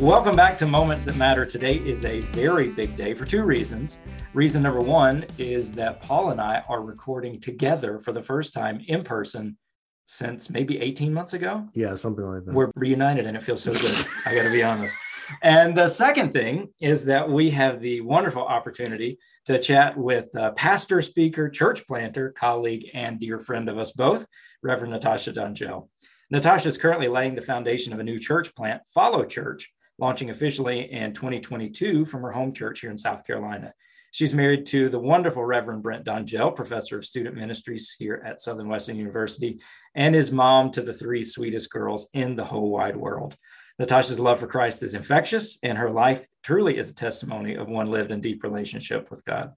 Welcome 0.00 0.36
back 0.36 0.58
to 0.58 0.66
Moments 0.66 1.04
That 1.04 1.16
Matter. 1.16 1.46
Today 1.46 1.76
is 1.76 2.04
a 2.04 2.20
very 2.20 2.68
big 2.68 2.94
day 2.94 3.14
for 3.14 3.24
two 3.24 3.42
reasons. 3.42 4.00
Reason 4.34 4.62
number 4.62 4.80
one 4.80 5.24
is 5.38 5.72
that 5.72 6.02
Paul 6.02 6.30
and 6.30 6.40
I 6.42 6.62
are 6.68 6.82
recording 6.82 7.40
together 7.40 7.98
for 7.98 8.12
the 8.12 8.20
first 8.20 8.52
time 8.52 8.84
in 8.86 9.02
person 9.02 9.56
since 10.04 10.50
maybe 10.50 10.78
18 10.78 11.14
months 11.14 11.32
ago. 11.32 11.66
Yeah, 11.74 11.94
something 11.94 12.24
like 12.24 12.44
that. 12.44 12.52
We're 12.52 12.70
reunited 12.74 13.24
and 13.26 13.36
it 13.36 13.42
feels 13.42 13.62
so 13.62 13.72
good. 13.72 13.96
I 14.26 14.34
got 14.34 14.42
to 14.42 14.50
be 14.50 14.62
honest. 14.62 14.94
And 15.42 15.76
the 15.76 15.88
second 15.88 16.32
thing 16.32 16.68
is 16.80 17.04
that 17.06 17.28
we 17.28 17.50
have 17.50 17.80
the 17.80 18.00
wonderful 18.00 18.42
opportunity 18.42 19.18
to 19.46 19.58
chat 19.58 19.96
with 19.96 20.34
uh, 20.36 20.52
pastor, 20.52 21.00
speaker, 21.00 21.48
church 21.48 21.86
planter, 21.86 22.32
colleague, 22.32 22.90
and 22.94 23.20
dear 23.20 23.38
friend 23.38 23.68
of 23.68 23.78
us 23.78 23.92
both, 23.92 24.26
Reverend 24.62 24.92
Natasha 24.92 25.32
Donjel. 25.32 25.88
Natasha 26.30 26.68
is 26.68 26.78
currently 26.78 27.08
laying 27.08 27.34
the 27.34 27.42
foundation 27.42 27.92
of 27.92 28.00
a 28.00 28.04
new 28.04 28.18
church 28.18 28.54
plant, 28.54 28.82
Follow 28.92 29.24
Church, 29.24 29.72
launching 29.98 30.30
officially 30.30 30.90
in 30.92 31.12
2022 31.12 32.04
from 32.04 32.22
her 32.22 32.32
home 32.32 32.52
church 32.52 32.80
here 32.80 32.90
in 32.90 32.96
South 32.96 33.26
Carolina. 33.26 33.72
She's 34.14 34.32
married 34.32 34.66
to 34.66 34.88
the 34.88 34.98
wonderful 35.00 35.44
Reverend 35.44 35.82
Brent 35.82 36.04
Donjel, 36.04 36.54
professor 36.54 36.98
of 36.98 37.04
student 37.04 37.34
ministries 37.34 37.96
here 37.98 38.22
at 38.24 38.40
Southern 38.40 38.68
Wesleyan 38.68 38.98
University, 38.98 39.60
and 39.96 40.14
is 40.14 40.30
mom 40.30 40.70
to 40.70 40.82
the 40.82 40.92
three 40.92 41.24
sweetest 41.24 41.68
girls 41.70 42.08
in 42.14 42.36
the 42.36 42.44
whole 42.44 42.70
wide 42.70 42.96
world. 42.96 43.36
Natasha's 43.78 44.20
love 44.20 44.38
for 44.38 44.46
Christ 44.46 44.82
is 44.84 44.94
infectious, 44.94 45.58
and 45.64 45.76
her 45.76 45.90
life 45.90 46.28
truly 46.44 46.78
is 46.78 46.90
a 46.90 46.94
testimony 46.94 47.54
of 47.54 47.68
one 47.68 47.90
lived 47.90 48.12
in 48.12 48.20
deep 48.20 48.44
relationship 48.44 49.10
with 49.10 49.24
God. 49.24 49.52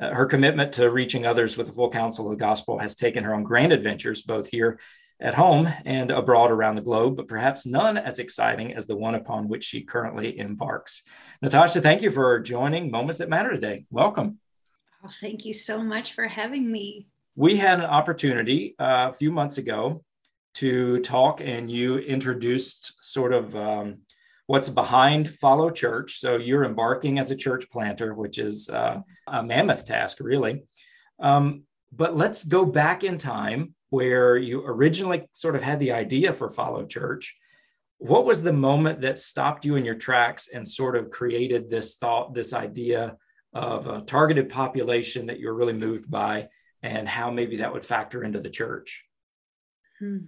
Uh, 0.00 0.14
her 0.14 0.24
commitment 0.24 0.72
to 0.74 0.90
reaching 0.90 1.26
others 1.26 1.58
with 1.58 1.66
the 1.66 1.72
full 1.72 1.90
counsel 1.90 2.26
of 2.26 2.30
the 2.30 2.42
gospel 2.42 2.78
has 2.78 2.94
taken 2.94 3.24
her 3.24 3.34
on 3.34 3.42
grand 3.42 3.72
adventures, 3.72 4.22
both 4.22 4.48
here 4.48 4.78
at 5.20 5.34
home 5.34 5.68
and 5.84 6.10
abroad 6.10 6.50
around 6.50 6.76
the 6.76 6.82
globe, 6.82 7.16
but 7.16 7.28
perhaps 7.28 7.66
none 7.66 7.98
as 7.98 8.18
exciting 8.18 8.72
as 8.72 8.86
the 8.86 8.96
one 8.96 9.14
upon 9.14 9.48
which 9.48 9.64
she 9.64 9.82
currently 9.82 10.38
embarks. 10.38 11.02
Natasha, 11.42 11.82
thank 11.82 12.00
you 12.00 12.10
for 12.10 12.40
joining 12.40 12.90
Moments 12.90 13.18
That 13.18 13.28
Matter 13.28 13.50
today. 13.50 13.84
Welcome. 13.90 14.38
Oh, 15.04 15.10
thank 15.20 15.44
you 15.44 15.52
so 15.52 15.82
much 15.82 16.14
for 16.14 16.26
having 16.26 16.70
me. 16.70 17.08
We 17.36 17.56
had 17.56 17.80
an 17.80 17.86
opportunity 17.86 18.76
uh, 18.78 19.10
a 19.10 19.12
few 19.12 19.30
months 19.30 19.58
ago 19.58 20.04
to 20.54 21.00
talk, 21.00 21.40
and 21.40 21.70
you 21.70 21.98
introduced 21.98 23.04
sort 23.04 23.32
of 23.32 23.54
um, 23.54 23.98
what's 24.46 24.68
behind 24.68 25.30
Follow 25.30 25.70
Church. 25.70 26.18
So 26.18 26.36
you're 26.36 26.64
embarking 26.64 27.18
as 27.18 27.30
a 27.30 27.36
church 27.36 27.70
planter, 27.70 28.14
which 28.14 28.38
is 28.38 28.68
uh, 28.68 29.00
a 29.26 29.42
mammoth 29.42 29.84
task, 29.84 30.18
really. 30.20 30.64
Um, 31.20 31.64
but 31.92 32.16
let's 32.16 32.44
go 32.44 32.64
back 32.64 33.04
in 33.04 33.18
time 33.18 33.74
where 33.90 34.36
you 34.36 34.64
originally 34.66 35.28
sort 35.32 35.56
of 35.56 35.62
had 35.62 35.80
the 35.80 35.92
idea 35.92 36.32
for 36.32 36.50
Follow 36.50 36.84
Church. 36.84 37.36
What 37.98 38.24
was 38.24 38.42
the 38.42 38.52
moment 38.52 39.00
that 39.00 39.18
stopped 39.18 39.64
you 39.64 39.76
in 39.76 39.84
your 39.84 39.96
tracks 39.96 40.48
and 40.52 40.66
sort 40.66 40.96
of 40.96 41.10
created 41.10 41.68
this 41.68 41.96
thought, 41.96 42.34
this 42.34 42.52
idea 42.52 43.16
of 43.52 43.86
a 43.86 44.02
targeted 44.02 44.50
population 44.50 45.26
that 45.26 45.40
you're 45.40 45.54
really 45.54 45.72
moved 45.72 46.10
by, 46.10 46.48
and 46.82 47.08
how 47.08 47.30
maybe 47.30 47.56
that 47.56 47.72
would 47.72 47.84
factor 47.84 48.22
into 48.22 48.40
the 48.40 48.50
church? 48.50 49.04
Hmm. 49.98 50.26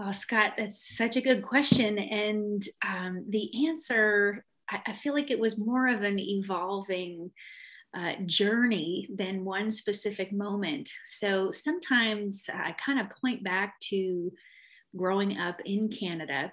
Oh, 0.00 0.12
Scott, 0.12 0.52
that's 0.56 0.96
such 0.96 1.16
a 1.16 1.20
good 1.20 1.42
question. 1.42 1.98
And 1.98 2.62
um, 2.86 3.24
the 3.28 3.66
answer, 3.68 4.44
I, 4.70 4.80
I, 4.86 4.92
feel 4.92 5.12
like 5.12 5.32
it 5.32 5.40
was 5.40 5.58
more 5.58 5.88
of 5.88 6.02
an 6.02 6.20
evolving 6.20 7.32
uh, 7.96 8.12
journey 8.26 9.08
than 9.12 9.44
one 9.44 9.72
specific 9.72 10.32
moment. 10.32 10.88
So 11.04 11.50
sometimes 11.50 12.48
I 12.52 12.76
kind 12.84 13.00
of 13.00 13.10
point 13.20 13.42
back 13.42 13.80
to 13.90 14.32
growing 14.96 15.36
up 15.38 15.60
in 15.64 15.88
Canada 15.88 16.52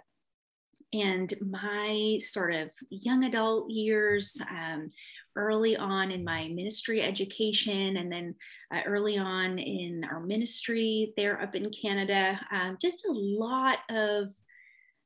and 0.95 1.33
my 1.41 2.17
sort 2.21 2.53
of 2.53 2.69
young 2.89 3.25
adult 3.25 3.69
years, 3.69 4.41
um, 4.49 4.91
early 5.35 5.75
on 5.75 6.11
in 6.11 6.23
my 6.23 6.47
ministry 6.47 7.01
education, 7.01 7.97
and 7.97 8.11
then 8.11 8.35
uh, 8.73 8.81
early 8.85 9.17
on 9.17 9.59
in 9.59 10.05
our 10.09 10.21
ministry 10.21 11.13
there 11.17 11.41
up 11.41 11.55
in 11.55 11.69
Canada, 11.71 12.39
um, 12.51 12.77
just 12.81 13.05
a 13.05 13.11
lot 13.11 13.79
of 13.89 14.29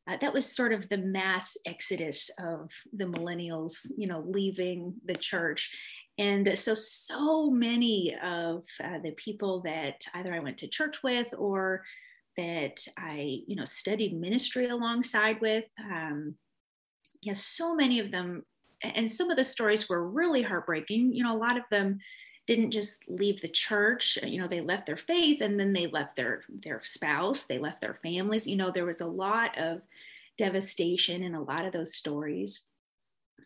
uh, 0.08 0.18
that 0.22 0.34
was 0.34 0.46
sort 0.46 0.74
of 0.74 0.90
the 0.90 0.98
mass 0.98 1.56
exodus 1.66 2.32
of 2.40 2.72
the 2.94 3.06
millennials, 3.06 3.86
you 3.98 4.08
know, 4.08 4.24
leaving 4.28 4.94
the 5.06 5.16
church. 5.16 5.70
And 6.18 6.58
so, 6.58 6.74
so 6.74 7.50
many 7.50 8.16
of 8.24 8.64
uh, 8.84 9.00
the 9.04 9.12
people 9.12 9.62
that 9.62 10.02
either 10.14 10.34
I 10.34 10.40
went 10.40 10.58
to 10.60 10.68
church 10.68 11.02
with 11.04 11.28
or 11.38 11.84
that 12.40 12.88
I, 12.98 13.42
you 13.48 13.56
know, 13.56 13.66
studied 13.66 14.20
ministry 14.20 14.70
alongside 14.70 15.42
with, 15.42 15.66
um, 15.80 16.36
yeah, 17.22 17.34
so 17.34 17.76
many 17.76 18.00
of 18.00 18.12
them, 18.12 18.44
and 18.82 19.12
some 19.12 19.30
of 19.30 19.38
the 19.38 19.46
stories 19.46 19.90
were 19.90 20.10
really 20.10 20.42
heartbreaking. 20.42 21.14
You 21.14 21.24
know, 21.24 21.36
a 21.36 21.38
lot 21.38 21.58
of 21.58 21.64
them 21.70 22.00
didn't 22.48 22.72
just 22.72 23.08
leave 23.08 23.40
the 23.42 23.48
church 23.48 24.18
you 24.24 24.42
know 24.42 24.48
they 24.48 24.60
left 24.60 24.88
their 24.88 24.98
faith 24.98 25.40
and 25.42 25.60
then 25.60 25.72
they 25.72 25.86
left 25.86 26.16
their 26.16 26.42
their 26.64 26.82
spouse 26.84 27.46
they 27.46 27.60
left 27.60 27.80
their 27.80 28.00
families 28.02 28.48
you 28.48 28.56
know 28.56 28.72
there 28.72 28.88
was 28.88 29.02
a 29.02 29.06
lot 29.06 29.56
of 29.56 29.82
devastation 30.36 31.22
in 31.22 31.36
a 31.36 31.44
lot 31.44 31.64
of 31.64 31.74
those 31.74 31.96
stories 31.96 32.66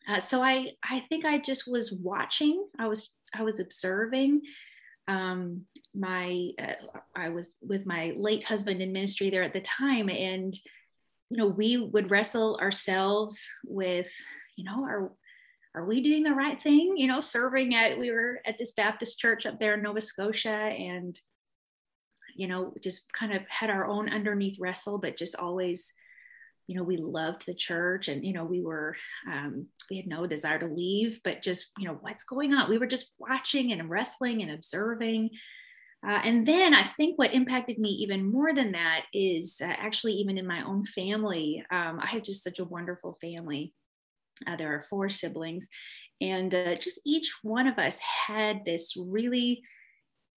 uh, 0.07 0.19
so 0.19 0.41
I 0.41 0.71
I 0.83 1.03
think 1.09 1.25
I 1.25 1.37
just 1.37 1.67
was 1.67 1.91
watching. 1.91 2.67
I 2.77 2.87
was 2.87 3.15
I 3.33 3.43
was 3.43 3.59
observing. 3.59 4.41
Um, 5.07 5.65
my 5.93 6.51
uh, 6.59 6.73
I 7.15 7.29
was 7.29 7.55
with 7.61 7.85
my 7.85 8.13
late 8.17 8.43
husband 8.43 8.81
in 8.81 8.93
ministry 8.93 9.29
there 9.29 9.43
at 9.43 9.53
the 9.53 9.61
time, 9.61 10.09
and 10.09 10.55
you 11.29 11.37
know 11.37 11.47
we 11.47 11.77
would 11.77 12.11
wrestle 12.11 12.57
ourselves 12.61 13.49
with 13.65 14.07
you 14.55 14.63
know 14.63 14.83
are 14.83 15.11
are 15.75 15.85
we 15.85 16.01
doing 16.01 16.23
the 16.23 16.33
right 16.33 16.61
thing? 16.61 16.93
You 16.97 17.07
know, 17.07 17.19
serving 17.19 17.75
at 17.75 17.97
we 17.97 18.11
were 18.11 18.39
at 18.45 18.57
this 18.57 18.73
Baptist 18.73 19.19
church 19.19 19.45
up 19.45 19.59
there 19.59 19.73
in 19.73 19.81
Nova 19.81 20.01
Scotia, 20.01 20.49
and 20.49 21.19
you 22.35 22.47
know 22.47 22.73
just 22.81 23.11
kind 23.13 23.33
of 23.33 23.41
had 23.49 23.69
our 23.69 23.85
own 23.85 24.09
underneath 24.09 24.59
wrestle, 24.59 24.99
but 24.99 25.17
just 25.17 25.35
always 25.35 25.93
you 26.67 26.75
know 26.75 26.83
we 26.83 26.97
loved 26.97 27.45
the 27.45 27.53
church 27.53 28.07
and 28.07 28.25
you 28.25 28.33
know 28.33 28.45
we 28.45 28.61
were 28.61 28.95
um, 29.31 29.67
we 29.89 29.97
had 29.97 30.07
no 30.07 30.25
desire 30.25 30.59
to 30.59 30.67
leave 30.67 31.19
but 31.23 31.41
just 31.41 31.71
you 31.77 31.87
know 31.87 31.97
what's 32.01 32.23
going 32.23 32.53
on? 32.53 32.69
We 32.69 32.77
were 32.77 32.87
just 32.87 33.11
watching 33.17 33.71
and 33.71 33.89
wrestling 33.89 34.41
and 34.41 34.51
observing. 34.51 35.29
Uh, 36.05 36.19
and 36.25 36.45
then 36.45 36.73
i 36.73 36.85
think 36.97 37.17
what 37.17 37.33
impacted 37.33 37.79
me 37.79 37.87
even 37.89 38.29
more 38.29 38.53
than 38.53 38.73
that 38.73 39.05
is 39.13 39.61
uh, 39.63 39.67
actually 39.67 40.11
even 40.11 40.37
in 40.37 40.45
my 40.45 40.61
own 40.63 40.83
family 40.85 41.63
um, 41.71 41.97
i 42.01 42.05
have 42.05 42.21
just 42.23 42.43
such 42.43 42.59
a 42.59 42.65
wonderful 42.65 43.17
family. 43.21 43.73
Uh, 44.45 44.57
there 44.57 44.73
are 44.73 44.83
four 44.89 45.09
siblings 45.09 45.69
and 46.19 46.53
uh, 46.53 46.75
just 46.75 46.99
each 47.05 47.33
one 47.41 47.67
of 47.67 47.77
us 47.77 47.99
had 47.99 48.65
this 48.65 48.95
really 48.97 49.61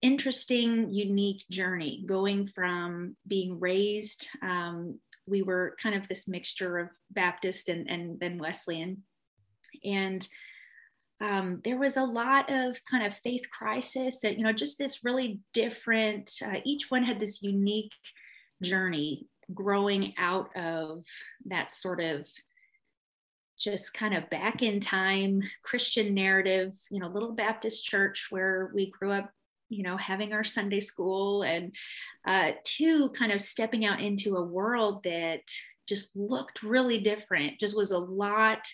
interesting 0.03 0.91
unique 0.91 1.45
journey 1.51 2.05
going 2.07 2.47
from 2.47 3.17
being 3.27 3.59
raised 3.59 4.29
um, 4.43 4.99
we 5.27 5.43
were 5.43 5.77
kind 5.83 5.95
of 5.95 6.09
this 6.09 6.29
mixture 6.29 6.79
of 6.79 6.89
Baptist 7.11 7.69
and, 7.69 7.89
and 7.91 8.19
then 8.21 8.39
Wesleyan. 8.39 9.03
And 9.85 10.27
um, 11.21 11.61
there 11.65 11.79
was 11.79 11.97
a 11.97 12.05
lot 12.05 12.51
of 12.53 12.79
kind 12.91 13.07
of 13.07 13.17
faith 13.19 13.47
crisis 13.51 14.23
and, 14.23 14.37
you 14.37 14.45
know, 14.45 14.53
just 14.53 14.79
this 14.79 15.05
really 15.05 15.41
different, 15.55 16.31
uh, 16.45 16.61
each 16.65 16.91
one 16.91 17.03
had 17.03 17.21
this 17.21 17.43
unique 17.43 17.93
journey 18.63 19.27
growing 19.53 20.15
out 20.19 20.55
of 20.57 21.05
that 21.47 21.71
sort 21.71 22.01
of 22.01 22.27
just 23.59 23.95
kind 23.95 24.15
of 24.15 24.29
back 24.29 24.63
in 24.63 24.81
time 24.81 25.41
Christian 25.63 26.15
narrative, 26.15 26.75
you 26.91 27.01
know, 27.01 27.09
little 27.09 27.33
Baptist 27.33 27.85
church 27.85 28.27
where 28.31 28.71
we 28.75 28.91
grew 28.91 29.13
up 29.13 29.31
you 29.69 29.83
know 29.83 29.97
having 29.97 30.33
our 30.33 30.45
sunday 30.45 30.81
school 30.81 31.43
and 31.43 31.75
uh, 32.27 32.53
two 32.65 33.11
kind 33.11 33.33
of 33.33 33.41
stepping 33.41 33.85
out 33.85 34.01
into 34.01 34.37
a 34.37 34.45
world 34.45 35.03
that 35.05 35.43
just 35.89 36.15
looked 36.17 36.63
really 36.63 37.01
different 37.01 37.59
just 37.61 37.77
was 37.77 37.91
a 37.91 37.99
lot 37.99 38.67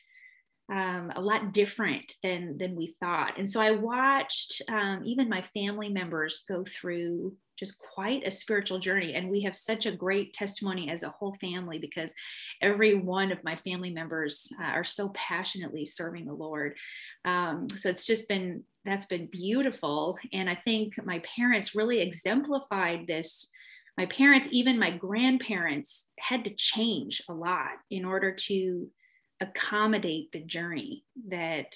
um, 0.71 1.13
a 1.17 1.21
lot 1.21 1.53
different 1.53 2.15
than 2.23 2.57
than 2.57 2.75
we 2.77 2.95
thought. 2.99 3.39
And 3.39 3.49
so 3.49 3.61
i 3.61 3.73
watched 3.73 4.63
um, 4.69 5.03
even 5.05 5.29
my 5.29 5.43
family 5.43 5.91
members 5.91 6.45
go 6.49 6.65
through 6.65 7.37
just 7.59 7.79
quite 7.95 8.27
a 8.27 8.31
spiritual 8.31 8.79
journey. 8.79 9.15
And 9.15 9.31
we 9.31 9.43
have 9.43 9.55
such 9.55 9.87
a 9.87 9.95
great 9.95 10.33
testimony 10.33 10.91
as 10.91 11.03
a 11.03 11.11
whole 11.11 11.35
family 11.41 11.79
because 11.79 12.13
every 12.61 12.95
one 12.95 13.31
of 13.31 13.45
my 13.45 13.55
family 13.57 13.91
members 13.91 14.51
uh, 14.61 14.65
are 14.65 14.85
so 14.85 15.11
passionately 15.11 15.85
serving 15.85 16.25
the 16.25 16.33
lord. 16.33 16.77
Um, 17.25 17.69
so 17.77 17.89
it's 17.89 18.07
just 18.07 18.29
been 18.29 18.65
that's 18.85 19.07
been 19.07 19.27
beautiful. 19.27 20.19
And 20.33 20.51
I 20.51 20.55
think 20.55 20.95
my 21.05 21.21
parents 21.21 21.75
really 21.75 22.01
exemplified 22.01 23.07
this. 23.07 23.49
My 23.97 24.07
parents, 24.07 24.49
even 24.51 24.79
my 24.79 24.91
grandparents, 24.91 26.09
had 26.19 26.45
to 26.45 26.55
change 26.55 27.23
a 27.29 27.35
lot 27.35 27.73
in 27.91 28.05
order 28.05 28.33
to 28.33 28.89
accommodate 29.41 30.33
the 30.33 30.41
journey 30.41 31.05
that 31.29 31.75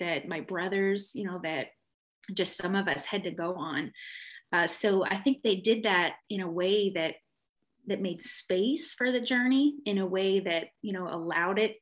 that 0.00 0.28
my 0.28 0.40
brothers, 0.40 1.12
you 1.14 1.24
know, 1.24 1.40
that 1.42 1.68
just 2.32 2.56
some 2.56 2.76
of 2.76 2.86
us 2.86 3.04
had 3.04 3.24
to 3.24 3.30
go 3.30 3.54
on. 3.54 3.92
Uh, 4.52 4.66
so 4.66 5.04
I 5.04 5.16
think 5.16 5.42
they 5.42 5.56
did 5.56 5.82
that 5.82 6.14
in 6.30 6.40
a 6.40 6.50
way 6.50 6.90
that 6.94 7.16
that 7.86 8.02
made 8.02 8.22
space 8.22 8.94
for 8.94 9.10
the 9.10 9.20
journey 9.20 9.74
in 9.86 9.98
a 9.98 10.06
way 10.06 10.40
that 10.40 10.68
you 10.82 10.92
know 10.92 11.08
allowed 11.08 11.58
it 11.58 11.76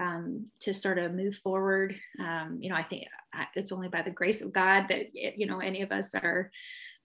um, 0.00 0.46
to 0.60 0.72
sort 0.72 0.98
of 0.98 1.12
move 1.12 1.36
forward. 1.36 1.94
Um, 2.18 2.58
you 2.60 2.70
know, 2.70 2.76
I 2.76 2.82
think 2.82 3.04
it's 3.54 3.72
only 3.72 3.88
by 3.88 4.02
the 4.02 4.10
grace 4.10 4.40
of 4.40 4.52
God 4.52 4.86
that 4.88 5.14
you 5.14 5.46
know 5.46 5.60
any 5.60 5.82
of 5.82 5.92
us 5.92 6.14
are 6.14 6.50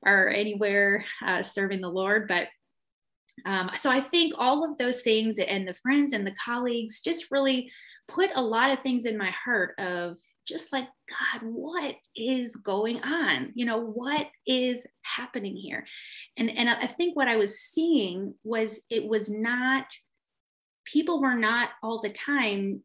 are 0.06 0.30
anywhere 0.30 1.06
uh, 1.26 1.44
serving 1.44 1.82
the 1.82 1.90
Lord, 1.90 2.28
but 2.28 2.48
um, 3.46 3.70
so 3.78 3.92
I 3.92 4.00
think 4.00 4.34
all 4.38 4.64
of 4.64 4.78
those 4.78 5.02
things 5.02 5.40
and 5.40 5.68
the 5.68 5.74
friends 5.74 6.14
and 6.14 6.26
the 6.26 6.36
colleagues 6.44 7.02
just 7.02 7.32
really 7.32 7.70
put 8.08 8.30
a 8.34 8.42
lot 8.42 8.72
of 8.72 8.80
things 8.80 9.06
in 9.06 9.18
my 9.18 9.32
heart 9.32 9.76
of 9.78 10.18
just 10.48 10.72
like 10.72 10.86
god 11.10 11.42
what 11.42 11.96
is 12.16 12.56
going 12.56 13.02
on? 13.02 13.52
You 13.56 13.66
know 13.66 13.80
what 13.80 14.28
is 14.48 14.86
happening 15.02 15.56
here? 15.56 15.86
And 16.38 16.50
and 16.58 16.70
i 16.70 16.88
think 16.88 17.16
what 17.16 17.28
i 17.28 17.36
was 17.36 17.60
seeing 17.60 18.36
was 18.44 18.80
it 18.90 19.06
was 19.08 19.30
not 19.30 19.86
people 20.86 21.22
were 21.22 21.36
not 21.36 21.70
all 21.84 22.02
the 22.02 22.10
time 22.10 22.84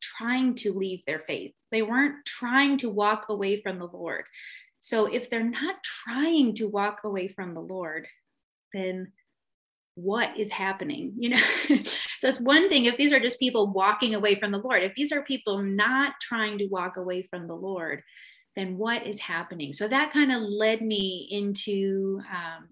trying 0.00 0.54
to 0.54 0.72
leave 0.72 1.02
their 1.06 1.18
faith. 1.18 1.52
They 1.72 1.82
weren't 1.82 2.24
trying 2.24 2.78
to 2.78 2.90
walk 2.90 3.26
away 3.28 3.60
from 3.60 3.78
the 3.78 3.86
lord. 3.86 4.24
So 4.80 5.06
if 5.06 5.28
they're 5.28 5.42
not 5.42 5.76
trying 5.82 6.54
to 6.56 6.66
walk 6.66 7.00
away 7.04 7.28
from 7.28 7.54
the 7.54 7.60
lord 7.60 8.06
then 8.72 9.12
what 9.94 10.38
is 10.38 10.50
happening? 10.50 11.14
You 11.16 11.30
know 11.30 11.42
so 12.18 12.28
it's 12.28 12.40
one 12.40 12.68
thing 12.68 12.84
if 12.84 12.96
these 12.96 13.12
are 13.12 13.20
just 13.20 13.38
people 13.38 13.72
walking 13.72 14.14
away 14.14 14.34
from 14.38 14.52
the 14.52 14.58
lord. 14.58 14.82
If 14.82 14.94
these 14.94 15.12
are 15.12 15.22
people 15.22 15.62
not 15.62 16.14
trying 16.20 16.58
to 16.58 16.66
walk 16.66 16.96
away 16.96 17.22
from 17.22 17.46
the 17.46 17.54
lord 17.54 18.02
then 18.54 18.78
what 18.78 19.06
is 19.06 19.20
happening? 19.20 19.72
So 19.72 19.86
that 19.88 20.12
kind 20.12 20.32
of 20.32 20.42
led 20.42 20.80
me 20.80 21.28
into 21.30 22.20
um, 22.30 22.68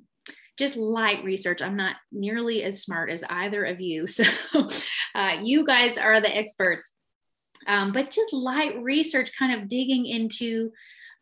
just 0.58 0.76
light 0.76 1.24
research. 1.24 1.62
I'm 1.62 1.76
not 1.76 1.96
nearly 2.12 2.62
as 2.62 2.82
smart 2.82 3.10
as 3.10 3.24
either 3.28 3.64
of 3.64 3.80
you. 3.80 4.06
So 4.14 4.24
uh, 5.14 5.40
you 5.42 5.64
guys 5.64 5.96
are 5.96 6.20
the 6.20 6.36
experts. 6.36 6.96
Um, 7.66 7.92
but 7.92 8.10
just 8.10 8.32
light 8.32 8.82
research 8.82 9.30
kind 9.38 9.60
of 9.60 9.68
digging 9.68 10.06
into 10.06 10.70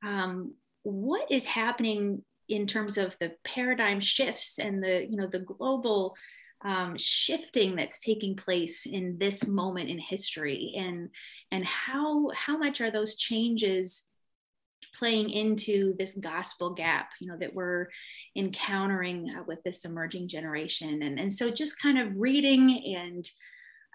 um, 0.04 0.54
what 0.82 1.30
is 1.30 1.44
happening 1.44 2.24
in 2.48 2.66
terms 2.66 2.98
of 2.98 3.16
the 3.20 3.32
paradigm 3.44 4.00
shifts 4.00 4.58
and 4.58 4.82
the 4.82 5.06
you 5.08 5.16
know 5.16 5.26
the 5.26 5.38
global 5.38 6.16
um, 6.64 6.96
shifting 6.96 7.76
that's 7.76 7.98
taking 7.98 8.36
place 8.36 8.86
in 8.86 9.18
this 9.18 9.46
moment 9.46 9.88
in 9.88 9.98
history. 9.98 10.74
And 10.76 11.10
and 11.50 11.64
how 11.64 12.30
how 12.34 12.56
much 12.56 12.80
are 12.80 12.90
those 12.90 13.16
changes 13.16 14.04
playing 14.94 15.30
into 15.30 15.94
this 15.98 16.14
gospel 16.14 16.70
gap 16.70 17.10
you 17.20 17.28
know 17.28 17.36
that 17.38 17.54
we're 17.54 17.88
encountering 18.36 19.34
uh, 19.36 19.42
with 19.46 19.62
this 19.62 19.84
emerging 19.84 20.28
generation 20.28 21.02
and 21.02 21.18
and 21.18 21.32
so 21.32 21.50
just 21.50 21.80
kind 21.80 21.98
of 21.98 22.08
reading 22.16 22.96
and 22.96 23.30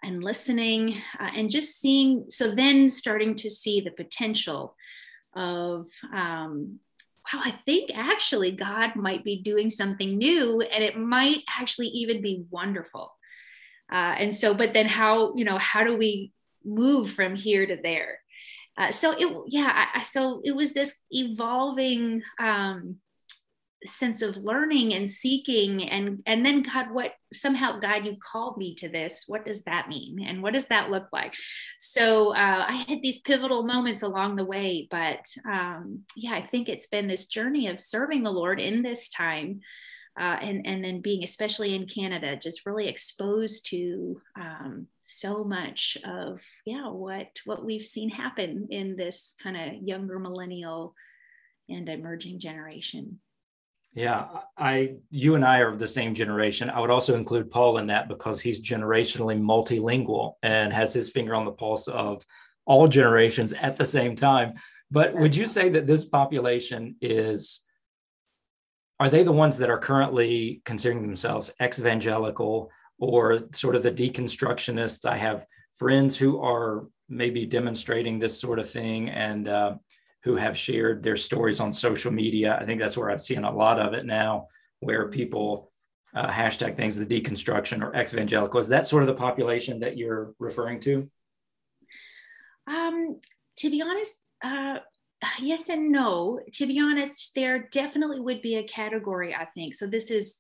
and 0.03 0.23
listening 0.23 0.95
uh, 1.19 1.29
and 1.35 1.49
just 1.49 1.79
seeing 1.79 2.25
so 2.29 2.53
then 2.53 2.89
starting 2.89 3.35
to 3.35 3.49
see 3.49 3.81
the 3.81 3.91
potential 3.91 4.75
of 5.35 5.87
um, 6.13 6.79
wow, 7.33 7.41
I 7.43 7.51
think 7.65 7.91
actually 7.93 8.51
God 8.51 8.95
might 8.95 9.23
be 9.23 9.41
doing 9.41 9.69
something 9.69 10.17
new 10.17 10.61
and 10.61 10.83
it 10.83 10.97
might 10.97 11.43
actually 11.47 11.87
even 11.87 12.21
be 12.21 12.45
wonderful. 12.49 13.13
Uh, 13.91 14.15
and 14.17 14.35
so, 14.35 14.53
but 14.53 14.73
then 14.73 14.87
how, 14.87 15.33
you 15.35 15.45
know, 15.45 15.57
how 15.57 15.83
do 15.83 15.95
we 15.95 16.31
move 16.65 17.11
from 17.11 17.35
here 17.35 17.65
to 17.65 17.77
there? 17.81 18.19
Uh, 18.77 18.91
so 18.91 19.11
it, 19.17 19.35
yeah, 19.47 19.87
I, 19.93 20.03
so 20.03 20.41
it 20.43 20.55
was 20.55 20.73
this 20.73 20.95
evolving 21.09 22.21
um, 22.39 22.97
sense 23.85 24.21
of 24.21 24.37
learning 24.37 24.93
and 24.93 25.09
seeking 25.09 25.87
and 25.87 26.21
and 26.25 26.43
then 26.43 26.63
god 26.63 26.91
what 26.91 27.11
somehow 27.31 27.79
god 27.79 28.05
you 28.05 28.17
called 28.19 28.57
me 28.57 28.75
to 28.75 28.89
this. 28.89 29.25
What 29.27 29.45
does 29.45 29.63
that 29.63 29.87
mean? 29.87 30.23
And 30.25 30.41
what 30.41 30.53
does 30.53 30.67
that 30.67 30.89
look 30.89 31.07
like? 31.13 31.35
So 31.79 32.35
uh, 32.35 32.65
i 32.67 32.85
had 32.87 33.01
these 33.01 33.19
pivotal 33.19 33.63
moments 33.63 34.01
along 34.01 34.35
the 34.35 34.45
way 34.45 34.87
but 34.89 35.25
um, 35.49 36.03
yeah 36.15 36.33
i 36.33 36.41
think 36.41 36.69
it's 36.69 36.87
been 36.87 37.07
this 37.07 37.25
journey 37.25 37.67
of 37.67 37.79
serving 37.79 38.23
the 38.23 38.31
lord 38.31 38.59
in 38.59 38.81
this 38.81 39.09
time 39.09 39.61
uh, 40.19 40.37
and 40.41 40.65
and 40.65 40.83
then 40.83 41.01
being 41.01 41.23
especially 41.23 41.75
in 41.75 41.85
canada 41.85 42.35
just 42.35 42.65
really 42.65 42.87
exposed 42.87 43.67
to 43.69 44.21
um, 44.39 44.87
so 45.03 45.43
much 45.43 45.97
of 46.05 46.39
yeah 46.65 46.89
what 46.89 47.27
what 47.45 47.65
we've 47.65 47.85
seen 47.85 48.09
happen 48.09 48.67
in 48.71 48.95
this 48.95 49.35
kind 49.41 49.55
of 49.57 49.81
younger 49.81 50.19
millennial 50.19 50.93
and 51.69 51.89
emerging 51.89 52.39
generation 52.39 53.19
yeah, 53.97 54.27
I 54.55 54.97
you 55.09 55.33
and 55.33 55.43
I 55.43 55.57
are 55.57 55.69
of 55.69 55.79
the 55.79 55.87
same 55.87 56.13
generation. 56.13 56.69
I 56.69 56.79
would 56.79 56.91
also 56.91 57.15
include 57.15 57.49
Paul 57.49 57.79
in 57.79 57.87
that 57.87 58.07
because 58.07 58.39
he's 58.39 58.61
generationally 58.61 59.41
multilingual 59.41 60.33
and 60.43 60.71
has 60.71 60.93
his 60.93 61.09
finger 61.09 61.33
on 61.33 61.45
the 61.45 61.51
pulse 61.51 61.87
of 61.87 62.23
all 62.67 62.87
generations 62.87 63.53
at 63.53 63.75
the 63.75 63.85
same 63.85 64.15
time. 64.15 64.53
But 64.91 65.15
would 65.15 65.35
you 65.35 65.47
say 65.47 65.69
that 65.69 65.87
this 65.87 66.05
population 66.05 66.95
is 67.01 67.61
are 68.99 69.09
they 69.09 69.23
the 69.23 69.31
ones 69.31 69.57
that 69.57 69.69
are 69.69 69.77
currently 69.77 70.61
considering 70.65 71.01
themselves 71.01 71.51
ex-evangelical 71.59 72.71
or 72.99 73.43
sort 73.53 73.75
of 73.75 73.83
the 73.83 73.91
deconstructionists? 73.91 75.05
I 75.05 75.17
have 75.17 75.45
friends 75.75 76.17
who 76.17 76.41
are 76.41 76.87
maybe 77.07 77.45
demonstrating 77.45 78.19
this 78.19 78.39
sort 78.39 78.59
of 78.59 78.69
thing 78.69 79.09
and 79.09 79.47
uh, 79.47 79.75
who 80.23 80.35
have 80.35 80.57
shared 80.57 81.03
their 81.03 81.15
stories 81.15 81.59
on 81.59 81.71
social 81.71 82.11
media. 82.11 82.57
I 82.59 82.65
think 82.65 82.81
that's 82.81 82.97
where 82.97 83.11
I've 83.11 83.21
seen 83.21 83.43
a 83.43 83.51
lot 83.51 83.79
of 83.79 83.93
it 83.93 84.05
now, 84.05 84.45
where 84.79 85.07
people 85.09 85.71
uh, 86.15 86.29
hashtag 86.29 86.75
things, 86.75 86.97
the 86.97 87.05
deconstruction 87.05 87.83
or 87.83 87.95
ex 87.95 88.13
evangelical. 88.13 88.59
Is 88.59 88.69
that 88.69 88.87
sort 88.87 89.03
of 89.03 89.07
the 89.07 89.13
population 89.13 89.79
that 89.81 89.97
you're 89.97 90.33
referring 90.39 90.79
to? 90.81 91.09
Um, 92.65 93.19
to 93.57 93.69
be 93.69 93.81
honest, 93.81 94.15
uh, 94.43 94.79
yes 95.39 95.69
and 95.69 95.91
no. 95.91 96.39
To 96.53 96.65
be 96.65 96.79
honest, 96.79 97.33
there 97.35 97.67
definitely 97.71 98.19
would 98.19 98.41
be 98.41 98.55
a 98.55 98.63
category, 98.63 99.33
I 99.35 99.45
think. 99.45 99.75
So 99.75 99.87
this 99.87 100.11
is 100.11 100.37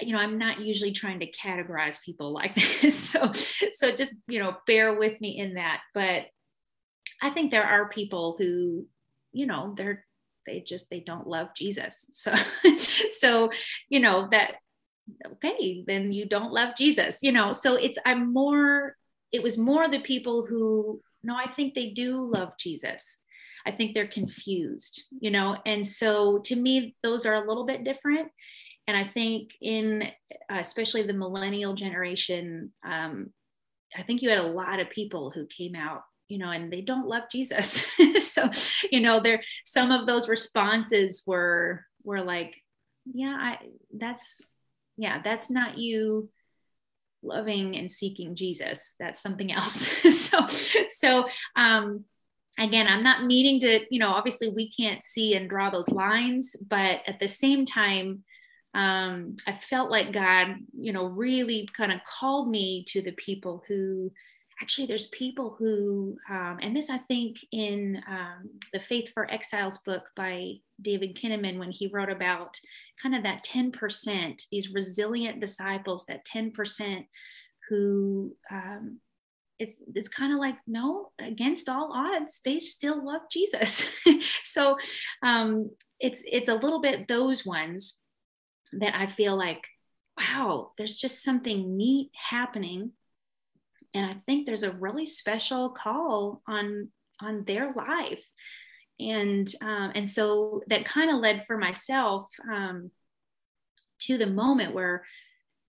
you 0.00 0.12
know 0.12 0.18
i'm 0.20 0.38
not 0.38 0.60
usually 0.60 0.92
trying 0.92 1.18
to 1.18 1.32
categorize 1.32 2.02
people 2.02 2.32
like 2.40 2.54
this. 2.54 2.98
So 2.98 3.32
so 3.72 3.94
just 3.94 4.14
you 4.26 4.40
know 4.40 4.56
bear 4.66 4.98
with 4.98 5.20
me 5.20 5.38
in 5.38 5.54
that. 5.54 5.80
But 5.94 6.26
i 7.20 7.30
think 7.30 7.50
there 7.50 7.64
are 7.64 7.88
people 7.88 8.36
who 8.38 8.86
you 9.32 9.46
know 9.46 9.74
they're 9.76 10.04
they 10.46 10.60
just 10.60 10.88
they 10.88 11.00
don't 11.00 11.26
love 11.26 11.48
jesus. 11.54 12.06
So 12.12 12.34
so 13.18 13.50
you 13.88 14.00
know 14.00 14.28
that 14.30 14.56
okay 15.32 15.84
then 15.86 16.12
you 16.12 16.26
don't 16.26 16.52
love 16.52 16.76
jesus 16.76 17.18
you 17.22 17.32
know. 17.32 17.52
So 17.52 17.74
it's 17.74 17.98
i'm 18.06 18.32
more 18.32 18.96
it 19.32 19.42
was 19.42 19.58
more 19.58 19.88
the 19.88 20.00
people 20.00 20.46
who 20.46 21.00
no 21.22 21.34
i 21.34 21.48
think 21.48 21.74
they 21.74 21.90
do 21.90 22.30
love 22.30 22.52
jesus 22.58 23.18
i 23.68 23.76
think 23.76 23.94
they're 23.94 24.06
confused 24.08 25.04
you 25.20 25.30
know 25.30 25.56
and 25.66 25.86
so 25.86 26.38
to 26.38 26.56
me 26.56 26.96
those 27.02 27.26
are 27.26 27.34
a 27.34 27.46
little 27.46 27.66
bit 27.66 27.84
different 27.84 28.28
and 28.86 28.96
i 28.96 29.04
think 29.04 29.52
in 29.60 30.02
uh, 30.50 30.58
especially 30.58 31.02
the 31.02 31.12
millennial 31.12 31.74
generation 31.74 32.72
um, 32.84 33.30
i 33.96 34.02
think 34.02 34.22
you 34.22 34.28
had 34.28 34.38
a 34.38 34.42
lot 34.42 34.80
of 34.80 34.90
people 34.90 35.30
who 35.30 35.46
came 35.46 35.74
out 35.76 36.02
you 36.28 36.38
know, 36.38 36.50
and 36.50 36.70
they 36.70 36.82
don't 36.82 37.08
love 37.08 37.24
Jesus. 37.32 37.86
so, 38.20 38.50
you 38.90 39.00
know, 39.00 39.20
there 39.20 39.42
some 39.64 39.90
of 39.90 40.06
those 40.06 40.28
responses 40.28 41.22
were 41.26 41.84
were 42.04 42.22
like, 42.22 42.54
yeah, 43.12 43.36
I 43.40 43.58
that's 43.96 44.40
yeah, 44.96 45.20
that's 45.22 45.50
not 45.50 45.78
you 45.78 46.28
loving 47.22 47.76
and 47.76 47.90
seeking 47.90 48.36
Jesus. 48.36 48.94
That's 49.00 49.22
something 49.22 49.50
else. 49.52 49.88
so 50.10 50.46
so 50.90 51.24
um 51.56 52.04
again, 52.58 52.86
I'm 52.86 53.02
not 53.02 53.24
meaning 53.24 53.60
to, 53.60 53.80
you 53.90 54.00
know, 54.00 54.10
obviously 54.10 54.48
we 54.48 54.70
can't 54.70 55.02
see 55.02 55.34
and 55.34 55.48
draw 55.48 55.70
those 55.70 55.88
lines, 55.88 56.56
but 56.68 57.02
at 57.06 57.20
the 57.20 57.28
same 57.28 57.64
time, 57.64 58.24
um, 58.74 59.36
I 59.46 59.52
felt 59.52 59.90
like 59.90 60.12
God, 60.12 60.56
you 60.78 60.92
know, 60.92 61.06
really 61.06 61.68
kind 61.76 61.92
of 61.92 62.00
called 62.04 62.50
me 62.50 62.84
to 62.88 63.00
the 63.00 63.12
people 63.12 63.64
who 63.66 64.12
actually 64.60 64.86
there's 64.86 65.06
people 65.08 65.54
who 65.58 66.16
um, 66.28 66.58
and 66.60 66.74
this 66.74 66.90
i 66.90 66.98
think 66.98 67.36
in 67.52 68.02
um, 68.08 68.50
the 68.72 68.80
faith 68.80 69.08
for 69.12 69.30
exiles 69.30 69.78
book 69.78 70.04
by 70.16 70.52
david 70.82 71.16
kinnaman 71.16 71.58
when 71.58 71.70
he 71.70 71.86
wrote 71.86 72.10
about 72.10 72.58
kind 73.00 73.14
of 73.14 73.22
that 73.22 73.44
10% 73.44 74.42
these 74.50 74.74
resilient 74.74 75.40
disciples 75.40 76.04
that 76.08 76.26
10% 76.26 77.06
who 77.68 78.34
um, 78.50 78.98
it's 79.58 79.74
it's 79.94 80.08
kind 80.08 80.32
of 80.32 80.38
like 80.38 80.56
no 80.66 81.10
against 81.18 81.68
all 81.68 81.92
odds 81.92 82.40
they 82.44 82.58
still 82.58 83.04
love 83.04 83.22
jesus. 83.30 83.88
So 84.44 84.78
um, 85.22 85.70
it's 86.00 86.22
it's 86.26 86.48
a 86.48 86.54
little 86.54 86.80
bit 86.80 87.08
those 87.08 87.44
ones 87.44 87.98
that 88.72 88.94
i 88.94 89.06
feel 89.06 89.36
like 89.36 89.62
wow 90.18 90.72
there's 90.76 90.96
just 90.96 91.22
something 91.22 91.76
neat 91.76 92.10
happening. 92.14 92.92
And 93.94 94.04
I 94.04 94.14
think 94.26 94.46
there's 94.46 94.62
a 94.62 94.72
really 94.72 95.06
special 95.06 95.70
call 95.70 96.42
on 96.46 96.88
on 97.20 97.44
their 97.46 97.72
life. 97.72 98.24
And 99.00 99.52
um, 99.62 99.92
and 99.94 100.08
so 100.08 100.62
that 100.68 100.84
kind 100.84 101.10
of 101.10 101.20
led 101.20 101.46
for 101.46 101.56
myself 101.56 102.28
um, 102.50 102.90
to 104.00 104.18
the 104.18 104.26
moment 104.26 104.74
where 104.74 105.04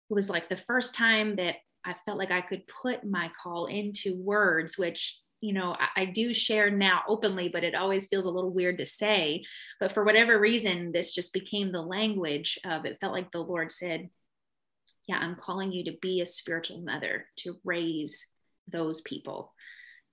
it 0.09 0.13
was 0.13 0.29
like 0.29 0.49
the 0.49 0.57
first 0.57 0.95
time 0.95 1.35
that 1.37 1.55
I 1.85 1.95
felt 2.05 2.17
like 2.17 2.31
I 2.31 2.41
could 2.41 2.63
put 2.81 3.03
my 3.03 3.31
call 3.41 3.67
into 3.67 4.15
words, 4.15 4.77
which 4.77 5.19
you 5.41 5.53
know 5.53 5.75
I, 5.79 6.01
I, 6.01 6.05
do 6.05 6.33
share 6.33 6.69
now 6.69 7.01
openly, 7.07 7.49
but 7.49 7.63
it 7.63 7.75
always 7.75 8.07
feels 8.07 8.25
a 8.25 8.31
little 8.31 8.51
weird 8.51 8.77
to 8.79 8.85
say. 8.85 9.43
But 9.79 9.93
for 9.93 10.03
whatever 10.03 10.39
reason, 10.39 10.91
this 10.91 11.13
just 11.13 11.33
became 11.33 11.71
the 11.71 11.81
language 11.81 12.59
of 12.65 12.85
it. 12.85 12.99
Felt 12.99 13.13
like 13.13 13.31
the 13.31 13.39
Lord 13.39 13.71
said, 13.71 14.09
"Yeah, 15.07 15.17
I'm 15.17 15.35
calling 15.35 15.71
you 15.71 15.85
to 15.85 15.97
be 16.01 16.21
a 16.21 16.25
spiritual 16.25 16.81
mother 16.81 17.27
to 17.37 17.59
raise 17.63 18.27
those 18.67 19.01
people." 19.01 19.53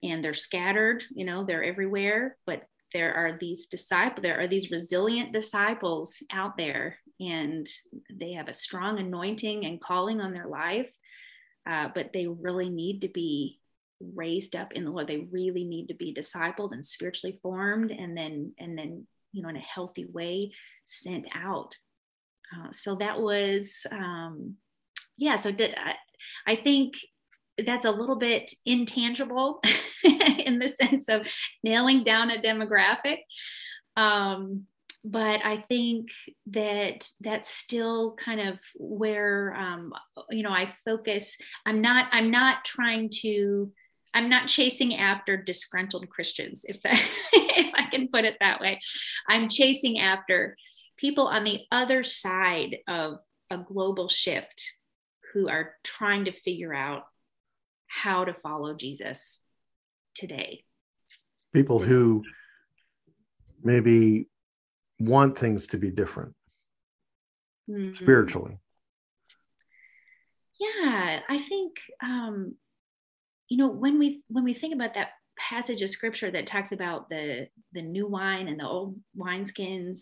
And 0.02 0.24
they're 0.24 0.34
scattered, 0.34 1.04
you 1.10 1.24
know, 1.24 1.44
they're 1.44 1.64
everywhere, 1.64 2.36
but 2.46 2.62
there 2.92 3.14
are 3.14 3.36
these 3.36 3.66
disciples 3.66 4.22
there 4.22 4.38
are 4.38 4.46
these 4.46 4.70
resilient 4.70 5.32
disciples 5.32 6.22
out 6.30 6.56
there 6.56 6.98
and 7.18 7.66
they 8.12 8.32
have 8.32 8.48
a 8.48 8.54
strong 8.54 8.98
anointing 8.98 9.64
and 9.64 9.80
calling 9.80 10.20
on 10.20 10.32
their 10.32 10.46
life 10.46 10.90
uh, 11.66 11.88
but 11.94 12.12
they 12.12 12.26
really 12.26 12.68
need 12.68 13.00
to 13.00 13.08
be 13.08 13.58
raised 14.14 14.54
up 14.54 14.72
in 14.72 14.84
the 14.84 14.90
lord 14.90 15.06
they 15.06 15.26
really 15.32 15.64
need 15.64 15.88
to 15.88 15.94
be 15.94 16.14
discipled 16.14 16.72
and 16.72 16.84
spiritually 16.84 17.38
formed 17.42 17.90
and 17.90 18.16
then 18.16 18.52
and 18.58 18.76
then 18.76 19.06
you 19.32 19.42
know 19.42 19.48
in 19.48 19.56
a 19.56 19.60
healthy 19.60 20.04
way 20.04 20.52
sent 20.84 21.26
out 21.34 21.74
uh, 22.54 22.70
so 22.72 22.94
that 22.94 23.18
was 23.18 23.86
um 23.90 24.54
yeah 25.16 25.36
so 25.36 25.50
did, 25.50 25.74
I, 25.74 25.94
I 26.46 26.56
think 26.56 26.94
that's 27.64 27.86
a 27.86 27.90
little 27.90 28.16
bit 28.16 28.52
intangible 28.64 29.60
in 30.04 30.58
the 30.58 30.68
sense 30.68 31.08
of 31.08 31.26
nailing 31.62 32.04
down 32.04 32.30
a 32.30 32.40
demographic. 32.40 33.20
Um, 33.96 34.66
but 35.08 35.44
I 35.44 35.58
think 35.68 36.08
that 36.48 37.08
that's 37.20 37.48
still 37.48 38.16
kind 38.16 38.40
of 38.40 38.58
where 38.74 39.54
um, 39.54 39.92
you 40.30 40.42
know 40.42 40.50
I 40.50 40.74
focus. 40.84 41.36
I'm 41.64 41.80
not. 41.80 42.08
I'm 42.10 42.32
not 42.32 42.64
trying 42.64 43.10
to. 43.20 43.72
I'm 44.12 44.28
not 44.28 44.48
chasing 44.48 44.96
after 44.96 45.36
disgruntled 45.36 46.08
Christians, 46.08 46.64
if 46.66 46.78
I, 46.84 47.00
if 47.32 47.74
I 47.74 47.88
can 47.90 48.08
put 48.08 48.24
it 48.24 48.36
that 48.40 48.60
way. 48.60 48.80
I'm 49.28 49.48
chasing 49.48 50.00
after 50.00 50.56
people 50.96 51.28
on 51.28 51.44
the 51.44 51.60
other 51.70 52.02
side 52.02 52.78
of 52.88 53.18
a 53.50 53.58
global 53.58 54.08
shift 54.08 54.72
who 55.32 55.48
are 55.48 55.74
trying 55.84 56.24
to 56.24 56.32
figure 56.32 56.74
out 56.74 57.04
how 57.86 58.24
to 58.24 58.34
follow 58.34 58.74
Jesus 58.74 59.40
today. 60.14 60.64
People 61.52 61.78
who 61.78 62.24
maybe 63.62 64.28
want 64.98 65.38
things 65.38 65.68
to 65.68 65.78
be 65.78 65.90
different 65.90 66.34
mm-hmm. 67.68 67.92
spiritually. 67.92 68.58
Yeah, 70.58 71.20
I 71.28 71.42
think 71.42 71.76
um, 72.02 72.54
you 73.48 73.58
know 73.58 73.68
when 73.68 73.98
we 73.98 74.22
when 74.28 74.44
we 74.44 74.54
think 74.54 74.74
about 74.74 74.94
that 74.94 75.10
passage 75.38 75.82
of 75.82 75.90
scripture 75.90 76.30
that 76.30 76.46
talks 76.46 76.72
about 76.72 77.08
the 77.10 77.48
the 77.72 77.82
new 77.82 78.06
wine 78.06 78.48
and 78.48 78.60
the 78.60 78.66
old 78.66 78.98
wineskins, 79.16 80.00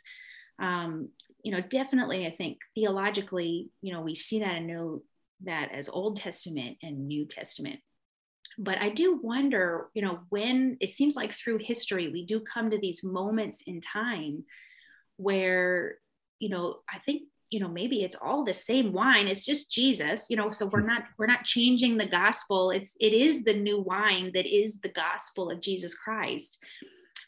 um, 0.61 1.09
you 1.43 1.53
know, 1.53 1.61
definitely 1.61 2.27
I 2.27 2.31
think 2.31 2.59
theologically, 2.75 3.71
you 3.83 3.93
know, 3.93 4.01
we 4.01 4.15
see 4.15 4.41
that 4.41 4.57
and 4.57 4.67
know 4.67 5.03
that 5.43 5.73
as 5.73 5.89
Old 5.89 6.17
Testament 6.17 6.79
and 6.83 7.07
New 7.07 7.27
Testament. 7.27 7.81
But 8.57 8.79
I 8.79 8.89
do 8.89 9.19
wonder, 9.21 9.89
you 9.95 10.03
know, 10.03 10.21
when 10.29 10.77
it 10.81 10.93
seems 10.93 11.17
like 11.17 11.33
through 11.33 11.59
history, 11.59 12.09
we 12.09 12.25
do 12.25 12.41
come 12.41 12.71
to 12.71 12.79
these 12.79 13.03
moments 13.03 13.63
in 13.67 13.81
time 13.81 14.45
where, 15.17 15.99
you 16.39 16.49
know, 16.49 16.79
I 16.93 16.99
think 16.99 17.23
you 17.51 17.61
know 17.61 17.69
maybe 17.69 18.03
it's 18.03 18.17
all 18.17 18.45
the 18.45 18.53
same 18.53 18.93
wine 18.93 19.29
it's 19.29 19.45
just 19.45 19.71
jesus 19.71 20.29
you 20.29 20.37
know 20.37 20.51
so 20.51 20.67
we're 20.67 20.81
not 20.81 21.05
we're 21.19 21.27
not 21.27 21.45
changing 21.45 21.97
the 21.97 22.09
gospel 22.09 22.73
it's 22.73 22.93
it 22.99 23.13
is 23.13 23.45
the 23.45 23.53
new 23.53 23.81
wine 23.81 24.33
that 24.35 24.45
is 24.45 24.81
the 24.81 24.89
gospel 24.89 25.51
of 25.51 25.61
jesus 25.61 25.95
christ. 25.95 26.61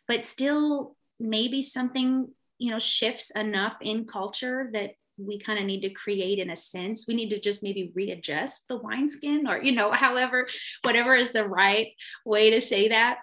But 0.09 0.25
still 0.25 0.97
maybe 1.21 1.63
something 1.63 2.29
you 2.59 2.71
know 2.71 2.79
shifts 2.79 3.31
enough 3.31 3.77
in 3.81 4.07
culture 4.07 4.71
that 4.73 4.93
we 5.19 5.39
kind 5.39 5.59
of 5.59 5.65
need 5.65 5.81
to 5.83 5.91
create 5.91 6.39
in 6.39 6.51
a 6.51 6.57
sense 6.57 7.07
we 7.07 7.15
need 7.15 7.31
to 7.31 7.41
just 7.41 7.63
maybe 7.63 7.93
readjust 7.95 8.69
the 8.69 8.77
wineskin 8.77 9.47
or 9.47 9.63
you 9.63 9.73
know 9.73 9.93
however 10.05 10.49
whatever 10.83 11.15
is 11.15 11.31
the 11.31 11.47
right 11.47 11.89
way 12.25 12.51
to 12.51 12.61
say 12.61 12.89
that. 12.89 13.19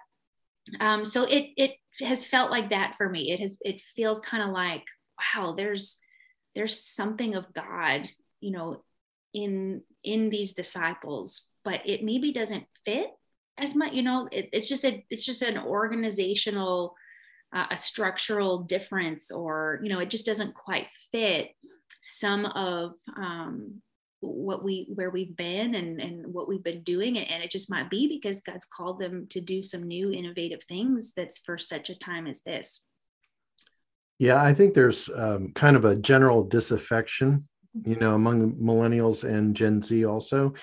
Um, 0.80 1.04
so 1.04 1.24
it 1.24 1.50
it 1.56 1.72
has 2.00 2.24
felt 2.24 2.50
like 2.50 2.70
that 2.70 2.94
for 2.96 3.08
me. 3.08 3.30
It 3.32 3.40
has 3.40 3.58
it 3.64 3.80
feels 3.94 4.20
kind 4.20 4.42
of 4.42 4.50
like 4.50 4.84
wow 5.34 5.54
there's 5.56 5.98
there's 6.54 6.80
something 6.80 7.34
of 7.34 7.52
god 7.52 8.08
you 8.40 8.52
know 8.52 8.82
in 9.32 9.82
in 10.02 10.30
these 10.30 10.54
disciples 10.54 11.50
but 11.64 11.80
it 11.84 12.04
maybe 12.04 12.32
doesn't 12.32 12.64
fit 12.84 13.06
as 13.58 13.74
much 13.74 13.92
you 13.92 14.02
know 14.02 14.28
it, 14.30 14.48
it's 14.52 14.68
just 14.68 14.84
a 14.84 15.04
it's 15.10 15.24
just 15.24 15.42
an 15.42 15.58
organizational 15.58 16.94
uh, 17.54 17.66
a 17.70 17.76
structural 17.76 18.58
difference 18.58 19.30
or 19.30 19.80
you 19.82 19.88
know 19.88 20.00
it 20.00 20.10
just 20.10 20.26
doesn't 20.26 20.54
quite 20.54 20.88
fit 21.12 21.50
some 22.00 22.44
of 22.46 22.92
um, 23.16 23.80
what 24.26 24.64
we 24.64 24.86
where 24.94 25.10
we've 25.10 25.36
been 25.36 25.74
and 25.74 26.00
and 26.00 26.32
what 26.32 26.48
we've 26.48 26.62
been 26.62 26.82
doing. 26.82 27.18
And 27.18 27.42
it 27.42 27.50
just 27.50 27.70
might 27.70 27.90
be 27.90 28.08
because 28.08 28.40
god's 28.42 28.66
called 28.66 28.98
them 28.98 29.26
to 29.30 29.40
do 29.40 29.62
some 29.62 29.82
new 29.82 30.12
innovative 30.12 30.62
things 30.64 31.12
that's 31.16 31.38
for 31.38 31.58
such 31.58 31.90
a 31.90 31.98
time 31.98 32.26
as 32.26 32.40
this. 32.42 32.82
Yeah 34.18 34.42
i 34.42 34.54
think 34.54 34.74
there's 34.74 35.10
um, 35.14 35.52
kind 35.54 35.76
of 35.76 35.84
a 35.84 35.96
general 35.96 36.44
disaffection 36.44 37.48
you 37.84 37.96
know 37.96 38.14
among 38.14 38.52
millennials 38.54 39.28
and 39.28 39.56
gen 39.56 39.82
z 39.82 40.04
also 40.04 40.54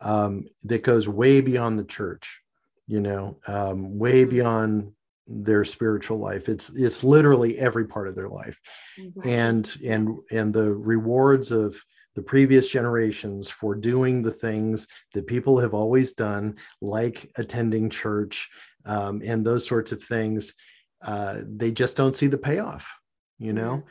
um, 0.00 0.46
that 0.62 0.84
goes 0.84 1.08
way 1.08 1.40
beyond 1.40 1.76
the 1.76 1.84
church 1.84 2.40
you 2.86 3.00
know 3.00 3.38
um, 3.48 3.98
way 3.98 4.22
mm-hmm. 4.22 4.30
beyond 4.30 4.92
their 5.30 5.64
spiritual 5.64 6.18
life. 6.18 6.48
It's 6.48 6.70
it's 6.70 7.04
literally 7.04 7.58
every 7.58 7.86
part 7.86 8.08
of 8.08 8.16
their 8.16 8.28
life. 8.28 8.58
Mm-hmm. 8.98 9.28
and 9.28 9.76
and 9.84 10.18
and 10.30 10.52
the 10.52 10.72
rewards 10.72 11.52
of 11.52 11.80
the 12.14 12.22
previous 12.22 12.68
generations 12.68 13.48
for 13.48 13.74
doing 13.74 14.22
the 14.22 14.30
things 14.30 14.86
that 15.14 15.26
people 15.26 15.58
have 15.58 15.74
always 15.74 16.12
done 16.12 16.56
like 16.80 17.30
attending 17.36 17.88
church 17.88 18.48
um, 18.84 19.22
and 19.24 19.44
those 19.44 19.66
sorts 19.66 19.92
of 19.92 20.02
things 20.02 20.54
uh, 21.02 21.40
they 21.46 21.70
just 21.70 21.96
don't 21.96 22.16
see 22.16 22.26
the 22.26 22.38
payoff 22.38 22.90
you 23.38 23.52
know 23.52 23.82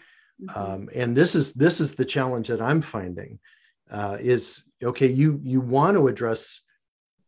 mm-hmm. 0.42 0.60
um, 0.60 0.90
and 0.94 1.16
this 1.16 1.36
is 1.36 1.54
this 1.54 1.80
is 1.80 1.96
the 1.96 2.06
challenge 2.06 2.48
that 2.48 2.62
i'm 2.62 2.82
finding 2.82 3.40
uh, 3.92 4.18
is 4.20 4.70
okay 4.84 5.08
you 5.08 5.40
you 5.44 5.62
want 5.62 5.96
to 5.96 6.08
address 6.08 6.62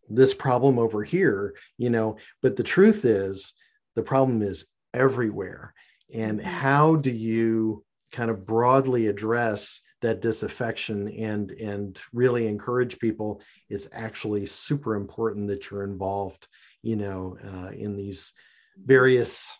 this 0.10 0.34
problem 0.34 0.78
over 0.78 1.04
here 1.04 1.56
you 1.78 1.90
know 1.90 2.18
but 2.42 2.56
the 2.56 2.64
truth 2.64 3.06
is 3.06 3.54
the 3.96 4.04
problem 4.04 4.42
is 4.42 4.68
everywhere. 4.94 5.74
And 6.14 6.40
mm-hmm. 6.40 6.50
how 6.50 6.96
do 6.96 7.12
you 7.12 7.84
kind 8.12 8.30
of 8.30 8.46
broadly 8.46 9.08
address 9.08 9.82
that 10.02 10.22
disaffection 10.22 11.08
and 11.10 11.52
and 11.52 12.00
really 12.14 12.48
encourage 12.48 13.00
people 13.00 13.42
it's 13.70 13.88
actually 13.92 14.46
super 14.46 14.96
important 14.96 15.48
that 15.48 15.70
you're 15.70 15.84
involved 15.84 16.48
you 16.82 16.96
know 16.96 17.38
uh, 17.46 17.70
in 17.70 17.96
these 17.96 18.34
various 18.78 19.56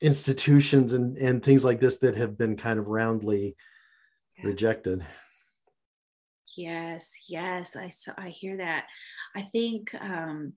institutions 0.00 0.92
and 0.92 1.16
and 1.16 1.42
things 1.42 1.64
like 1.64 1.80
this 1.80 1.98
that 1.98 2.16
have 2.16 2.38
been 2.38 2.56
kind 2.56 2.78
of 2.78 2.88
roundly 2.88 3.56
yeah. 4.38 4.46
rejected 4.46 5.04
yes 6.56 7.12
yes 7.28 7.74
i 7.74 7.88
so 7.88 8.12
i 8.16 8.28
hear 8.28 8.58
that 8.58 8.84
i 9.34 9.42
think 9.42 9.94
um 10.00 10.52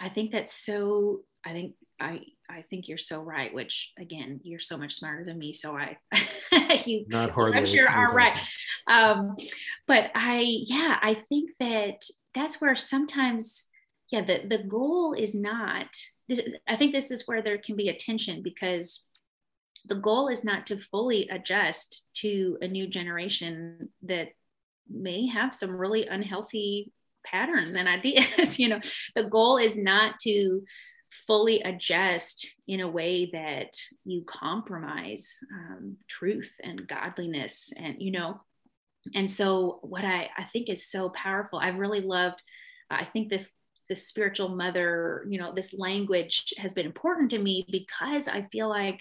i 0.00 0.08
think 0.08 0.32
that's 0.32 0.52
so 0.52 1.22
I 1.46 1.52
think 1.52 1.74
I 2.00 2.20
I 2.48 2.62
think 2.62 2.88
you're 2.88 2.98
so 2.98 3.20
right. 3.20 3.52
Which 3.52 3.92
again, 3.98 4.40
you're 4.42 4.60
so 4.60 4.76
much 4.76 4.94
smarter 4.94 5.24
than 5.24 5.38
me, 5.38 5.52
so 5.52 5.76
I 5.76 5.96
you 6.84 7.04
not 7.08 7.30
hardly. 7.30 7.58
I'm 7.58 7.68
sure 7.68 7.88
are 7.88 8.12
right. 8.12 8.38
Um, 8.86 9.36
but 9.86 10.10
I 10.14 10.40
yeah, 10.66 10.98
I 11.00 11.14
think 11.14 11.50
that 11.60 12.02
that's 12.34 12.60
where 12.60 12.76
sometimes 12.76 13.66
yeah 14.10 14.22
the 14.22 14.42
the 14.46 14.62
goal 14.64 15.14
is 15.16 15.34
not. 15.34 15.88
This, 16.28 16.40
I 16.66 16.76
think 16.76 16.92
this 16.92 17.10
is 17.10 17.26
where 17.26 17.42
there 17.42 17.58
can 17.58 17.76
be 17.76 17.88
a 17.88 17.96
tension 17.96 18.42
because 18.42 19.04
the 19.88 19.94
goal 19.94 20.28
is 20.28 20.44
not 20.44 20.66
to 20.66 20.76
fully 20.76 21.28
adjust 21.28 22.02
to 22.14 22.58
a 22.60 22.68
new 22.68 22.88
generation 22.88 23.90
that 24.02 24.28
may 24.88 25.28
have 25.28 25.54
some 25.54 25.70
really 25.70 26.06
unhealthy 26.06 26.92
patterns 27.24 27.74
and 27.74 27.88
ideas 27.88 28.58
you 28.58 28.68
know 28.68 28.80
the 29.14 29.24
goal 29.24 29.56
is 29.56 29.76
not 29.76 30.18
to 30.20 30.62
fully 31.26 31.60
adjust 31.62 32.46
in 32.66 32.80
a 32.80 32.88
way 32.88 33.30
that 33.32 33.76
you 34.04 34.22
compromise 34.26 35.38
um, 35.52 35.96
truth 36.08 36.52
and 36.62 36.86
godliness 36.86 37.72
and 37.76 37.96
you 37.98 38.10
know 38.10 38.40
and 39.14 39.30
so 39.30 39.78
what 39.82 40.04
I, 40.04 40.28
I 40.36 40.44
think 40.44 40.68
is 40.68 40.90
so 40.90 41.10
powerful 41.10 41.58
i've 41.58 41.78
really 41.78 42.00
loved 42.00 42.42
i 42.90 43.04
think 43.04 43.28
this 43.28 43.48
this 43.88 44.06
spiritual 44.06 44.48
mother 44.48 45.24
you 45.28 45.38
know 45.38 45.52
this 45.54 45.72
language 45.72 46.52
has 46.58 46.74
been 46.74 46.86
important 46.86 47.30
to 47.30 47.38
me 47.38 47.66
because 47.70 48.28
i 48.28 48.42
feel 48.50 48.68
like 48.68 49.00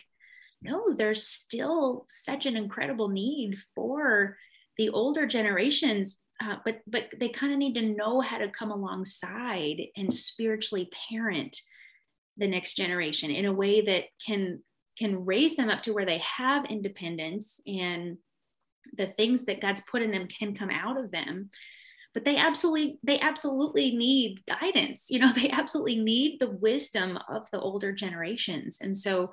no 0.61 0.93
there's 0.95 1.27
still 1.27 2.05
such 2.07 2.45
an 2.45 2.55
incredible 2.55 3.09
need 3.09 3.57
for 3.73 4.37
the 4.77 4.89
older 4.89 5.25
generations 5.25 6.17
uh, 6.43 6.57
but 6.65 6.81
but 6.85 7.05
they 7.19 7.29
kind 7.29 7.53
of 7.53 7.59
need 7.59 7.75
to 7.75 7.81
know 7.81 8.21
how 8.21 8.37
to 8.37 8.49
come 8.49 8.71
alongside 8.71 9.81
and 9.95 10.13
spiritually 10.13 10.89
parent 11.09 11.57
the 12.37 12.47
next 12.47 12.75
generation 12.75 13.31
in 13.31 13.45
a 13.45 13.53
way 13.53 13.81
that 13.81 14.05
can 14.25 14.61
can 14.97 15.25
raise 15.25 15.55
them 15.57 15.69
up 15.69 15.83
to 15.83 15.93
where 15.93 16.05
they 16.05 16.19
have 16.19 16.65
independence 16.65 17.59
and 17.67 18.17
the 18.97 19.07
things 19.07 19.45
that 19.45 19.61
god's 19.61 19.81
put 19.81 20.01
in 20.01 20.11
them 20.11 20.27
can 20.27 20.55
come 20.55 20.69
out 20.69 20.97
of 20.97 21.11
them. 21.11 21.49
But 22.13 22.23
they 22.23 22.37
absolutely 22.37 22.97
they 23.03 23.19
absolutely 23.19 23.95
need 23.95 24.41
guidance 24.47 25.07
you 25.09 25.19
know 25.19 25.31
they 25.35 25.49
absolutely 25.49 25.97
need 25.97 26.39
the 26.39 26.51
wisdom 26.51 27.17
of 27.29 27.49
the 27.51 27.59
older 27.59 27.91
generations. 27.91 28.77
And 28.81 28.95
so 28.95 29.31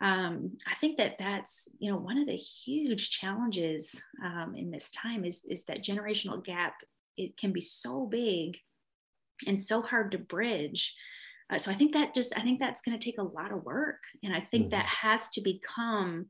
um, 0.00 0.58
i 0.66 0.74
think 0.80 0.98
that 0.98 1.16
that's 1.18 1.68
you 1.78 1.90
know 1.90 1.96
one 1.96 2.18
of 2.18 2.26
the 2.26 2.36
huge 2.36 3.10
challenges 3.10 4.02
um, 4.24 4.54
in 4.56 4.70
this 4.70 4.90
time 4.90 5.24
is 5.24 5.40
is 5.48 5.64
that 5.64 5.84
generational 5.84 6.44
gap 6.44 6.74
it 7.16 7.36
can 7.36 7.52
be 7.52 7.60
so 7.60 8.06
big 8.06 8.58
and 9.46 9.58
so 9.58 9.82
hard 9.82 10.12
to 10.12 10.18
bridge 10.18 10.94
uh, 11.50 11.58
so 11.58 11.70
i 11.70 11.74
think 11.74 11.92
that 11.92 12.14
just 12.14 12.36
i 12.36 12.40
think 12.40 12.58
that's 12.58 12.82
going 12.82 12.98
to 12.98 13.04
take 13.04 13.18
a 13.18 13.22
lot 13.22 13.52
of 13.52 13.64
work 13.64 13.98
and 14.22 14.34
i 14.34 14.40
think 14.40 14.64
mm-hmm. 14.64 14.70
that 14.70 14.86
has 14.86 15.28
to 15.28 15.40
become 15.40 16.26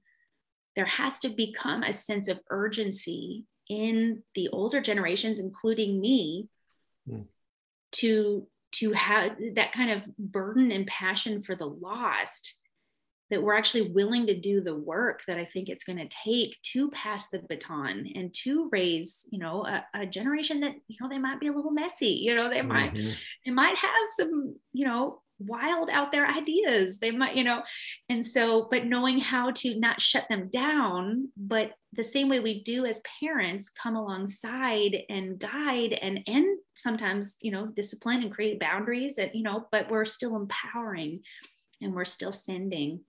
there 0.76 0.84
has 0.84 1.20
to 1.20 1.28
become 1.28 1.82
a 1.82 1.92
sense 1.92 2.28
of 2.28 2.40
urgency 2.50 3.44
in 3.68 4.22
the 4.34 4.48
older 4.48 4.80
generations, 4.80 5.40
including 5.40 6.00
me, 6.00 6.48
mm. 7.08 7.24
to 7.92 8.46
to 8.72 8.92
have 8.92 9.36
that 9.54 9.72
kind 9.72 9.92
of 9.92 10.16
burden 10.18 10.72
and 10.72 10.86
passion 10.88 11.42
for 11.42 11.54
the 11.54 11.66
lost 11.66 12.54
that 13.34 13.42
we're 13.42 13.56
actually 13.56 13.90
willing 13.90 14.26
to 14.26 14.38
do 14.38 14.60
the 14.60 14.76
work 14.76 15.22
that 15.26 15.38
I 15.38 15.44
think 15.44 15.68
it's 15.68 15.82
going 15.82 15.98
to 15.98 16.08
take 16.08 16.56
to 16.72 16.88
pass 16.92 17.30
the 17.30 17.40
baton 17.48 18.06
and 18.14 18.32
to 18.44 18.68
raise, 18.70 19.24
you 19.30 19.40
know, 19.40 19.66
a, 19.66 19.84
a, 20.02 20.06
generation 20.06 20.60
that, 20.60 20.74
you 20.86 20.96
know, 21.00 21.08
they 21.08 21.18
might 21.18 21.40
be 21.40 21.48
a 21.48 21.52
little 21.52 21.72
messy, 21.72 22.06
you 22.06 22.34
know, 22.34 22.48
they 22.48 22.60
mm-hmm. 22.60 22.68
might, 22.68 22.94
they 23.44 23.50
might 23.50 23.76
have 23.76 23.90
some, 24.10 24.54
you 24.72 24.86
know, 24.86 25.20
wild 25.40 25.90
out 25.90 26.12
there 26.12 26.28
ideas 26.28 27.00
they 27.00 27.10
might 27.10 27.34
you 27.34 27.42
know 27.42 27.60
and 28.08 28.24
so 28.24 28.68
but 28.70 28.86
knowing 28.86 29.18
how 29.18 29.50
to 29.50 29.78
not 29.80 30.00
shut 30.00 30.24
them 30.28 30.48
down 30.48 31.28
but 31.36 31.72
the 31.92 32.04
same 32.04 32.28
way 32.28 32.38
we 32.38 32.62
do 32.62 32.86
as 32.86 33.02
parents 33.20 33.68
come 33.68 33.96
alongside 33.96 34.96
and 35.08 35.40
guide 35.40 35.92
and 35.92 36.20
and 36.28 36.58
sometimes 36.74 37.36
you 37.40 37.50
know 37.50 37.66
discipline 37.66 38.22
and 38.22 38.32
create 38.32 38.60
boundaries 38.60 39.18
and 39.18 39.30
you 39.34 39.42
know 39.42 39.66
but 39.72 39.90
we're 39.90 40.04
still 40.04 40.36
empowering 40.36 41.20
and 41.80 41.94
we're 41.94 42.04
still 42.04 42.32
sending 42.32 43.00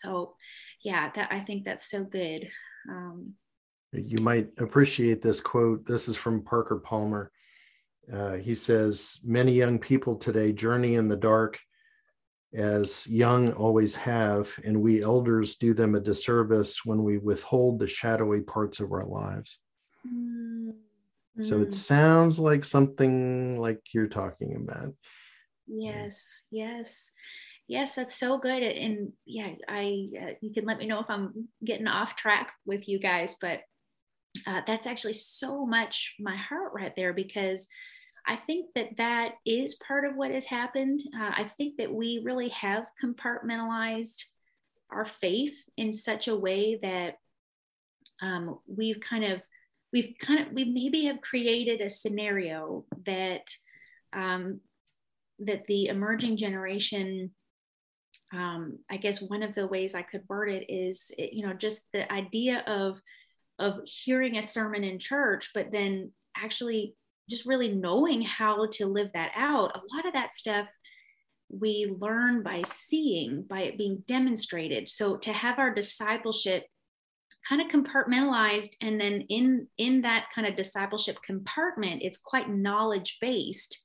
so 0.00 0.34
yeah 0.84 1.10
that 1.14 1.28
i 1.30 1.40
think 1.40 1.64
that's 1.64 1.90
so 1.90 2.04
good 2.04 2.48
um, 2.88 3.34
you 3.92 4.18
might 4.18 4.48
appreciate 4.58 5.22
this 5.22 5.40
quote 5.40 5.84
this 5.86 6.08
is 6.08 6.16
from 6.16 6.42
parker 6.42 6.78
palmer 6.78 7.30
uh, 8.12 8.36
he 8.36 8.54
says, 8.54 9.20
Many 9.24 9.52
young 9.52 9.78
people 9.78 10.16
today 10.16 10.52
journey 10.52 10.94
in 10.94 11.08
the 11.08 11.16
dark 11.16 11.58
as 12.54 13.06
young 13.06 13.52
always 13.52 13.94
have, 13.96 14.50
and 14.64 14.80
we 14.80 15.02
elders 15.02 15.56
do 15.56 15.74
them 15.74 15.94
a 15.94 16.00
disservice 16.00 16.84
when 16.84 17.04
we 17.04 17.18
withhold 17.18 17.78
the 17.78 17.86
shadowy 17.86 18.40
parts 18.40 18.80
of 18.80 18.92
our 18.92 19.04
lives. 19.04 19.58
Mm-hmm. 20.06 21.42
So 21.42 21.60
it 21.60 21.68
mm. 21.68 21.74
sounds 21.74 22.38
like 22.38 22.64
something 22.64 23.60
like 23.60 23.80
you're 23.92 24.08
talking 24.08 24.56
about. 24.56 24.94
Yes, 25.66 26.44
yes. 26.50 27.10
Yes, 27.68 27.94
that's 27.94 28.16
so 28.16 28.38
good. 28.38 28.62
And 28.62 29.12
yeah, 29.26 29.50
I 29.68 30.06
uh, 30.20 30.32
you 30.40 30.52
can 30.54 30.64
let 30.64 30.78
me 30.78 30.86
know 30.86 31.00
if 31.00 31.10
I'm 31.10 31.48
getting 31.62 31.86
off 31.86 32.16
track 32.16 32.52
with 32.64 32.88
you 32.88 32.98
guys, 32.98 33.36
but 33.40 33.60
uh, 34.46 34.62
that's 34.66 34.86
actually 34.86 35.12
so 35.12 35.66
much 35.66 36.14
my 36.18 36.34
heart 36.34 36.72
right 36.74 36.92
there 36.96 37.12
because 37.12 37.68
I 38.26 38.36
think 38.36 38.70
that 38.74 38.96
that 38.96 39.34
is 39.44 39.74
part 39.76 40.06
of 40.06 40.16
what 40.16 40.30
has 40.30 40.46
happened. 40.46 41.00
Uh, 41.14 41.30
I 41.34 41.50
think 41.56 41.76
that 41.76 41.92
we 41.92 42.22
really 42.24 42.48
have 42.50 42.86
compartmentalized 43.02 44.24
our 44.90 45.04
faith 45.04 45.54
in 45.76 45.92
such 45.92 46.28
a 46.28 46.36
way 46.36 46.78
that 46.80 47.16
um, 48.22 48.58
we've 48.66 49.00
kind 49.00 49.24
of 49.24 49.42
we've 49.92 50.14
kind 50.18 50.46
of 50.46 50.52
we 50.54 50.64
maybe 50.64 51.04
have 51.06 51.20
created 51.20 51.82
a 51.82 51.90
scenario 51.90 52.86
that 53.04 53.46
um, 54.14 54.60
that 55.40 55.66
the 55.66 55.86
emerging 55.86 56.38
generation 56.38 57.30
um, 58.32 58.78
i 58.90 58.96
guess 58.96 59.22
one 59.22 59.42
of 59.42 59.54
the 59.54 59.66
ways 59.66 59.94
i 59.94 60.02
could 60.02 60.22
word 60.28 60.50
it 60.50 60.66
is 60.68 61.10
you 61.18 61.46
know 61.46 61.54
just 61.54 61.80
the 61.92 62.10
idea 62.12 62.62
of 62.66 63.00
of 63.58 63.80
hearing 63.84 64.36
a 64.36 64.42
sermon 64.42 64.84
in 64.84 64.98
church 64.98 65.50
but 65.54 65.72
then 65.72 66.12
actually 66.36 66.94
just 67.28 67.46
really 67.46 67.72
knowing 67.72 68.22
how 68.22 68.66
to 68.72 68.86
live 68.86 69.10
that 69.12 69.30
out, 69.36 69.76
a 69.76 69.94
lot 69.94 70.06
of 70.06 70.14
that 70.14 70.34
stuff 70.34 70.66
we 71.50 71.94
learn 71.98 72.42
by 72.42 72.62
seeing, 72.66 73.42
by 73.42 73.60
it 73.62 73.78
being 73.78 74.02
demonstrated. 74.06 74.88
So 74.88 75.16
to 75.18 75.32
have 75.32 75.58
our 75.58 75.72
discipleship 75.72 76.64
kind 77.48 77.62
of 77.62 77.68
compartmentalized 77.68 78.72
and 78.82 79.00
then 79.00 79.22
in 79.28 79.66
in 79.78 80.02
that 80.02 80.26
kind 80.34 80.46
of 80.46 80.56
discipleship 80.56 81.16
compartment 81.24 82.02
it's 82.02 82.18
quite 82.18 82.50
knowledge 82.50 83.16
based 83.20 83.78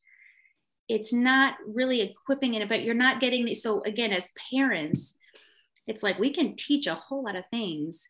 it's 0.89 1.13
not 1.13 1.55
really 1.67 2.01
equipping 2.01 2.53
it 2.53 2.67
but 2.67 2.83
you're 2.83 2.93
not 2.93 3.21
getting 3.21 3.53
so 3.55 3.81
again 3.83 4.11
as 4.11 4.29
parents 4.51 5.15
it's 5.87 6.03
like 6.03 6.19
we 6.19 6.33
can 6.33 6.55
teach 6.55 6.87
a 6.87 6.95
whole 6.95 7.23
lot 7.23 7.35
of 7.35 7.45
things 7.49 8.09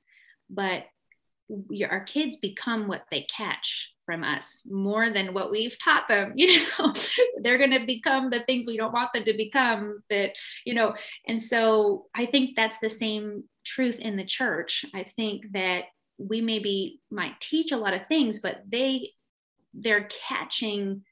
but 0.49 0.83
our 1.89 2.03
kids 2.03 2.37
become 2.37 2.87
what 2.87 3.03
they 3.11 3.27
catch 3.35 3.93
from 4.05 4.23
us 4.23 4.65
more 4.69 5.11
than 5.11 5.33
what 5.33 5.51
we've 5.51 5.77
taught 5.79 6.07
them 6.07 6.33
you 6.35 6.65
know? 6.79 6.93
They're 7.41 7.57
going 7.57 7.71
to 7.71 7.85
become 7.85 8.29
the 8.29 8.41
things 8.41 8.65
we 8.65 8.77
don't 8.77 8.93
want 8.93 9.13
them 9.13 9.25
to 9.25 9.33
become 9.33 10.01
that 10.09 10.31
you 10.65 10.73
know? 10.73 10.93
And 11.27 11.41
so 11.41 12.07
i 12.15 12.25
think 12.25 12.55
that's 12.55 12.79
the 12.79 12.89
same 12.89 13.43
truth 13.65 13.99
in 13.99 14.17
the 14.17 14.25
church. 14.25 14.85
I 14.93 15.03
think 15.03 15.53
that 15.53 15.85
we 16.17 16.41
maybe 16.41 16.99
might 17.09 17.39
teach 17.39 17.71
a 17.71 17.77
lot 17.77 17.93
of 17.93 18.07
things 18.07 18.39
but 18.39 18.61
they 18.67 19.11
they're 19.73 20.07
catching 20.27 21.03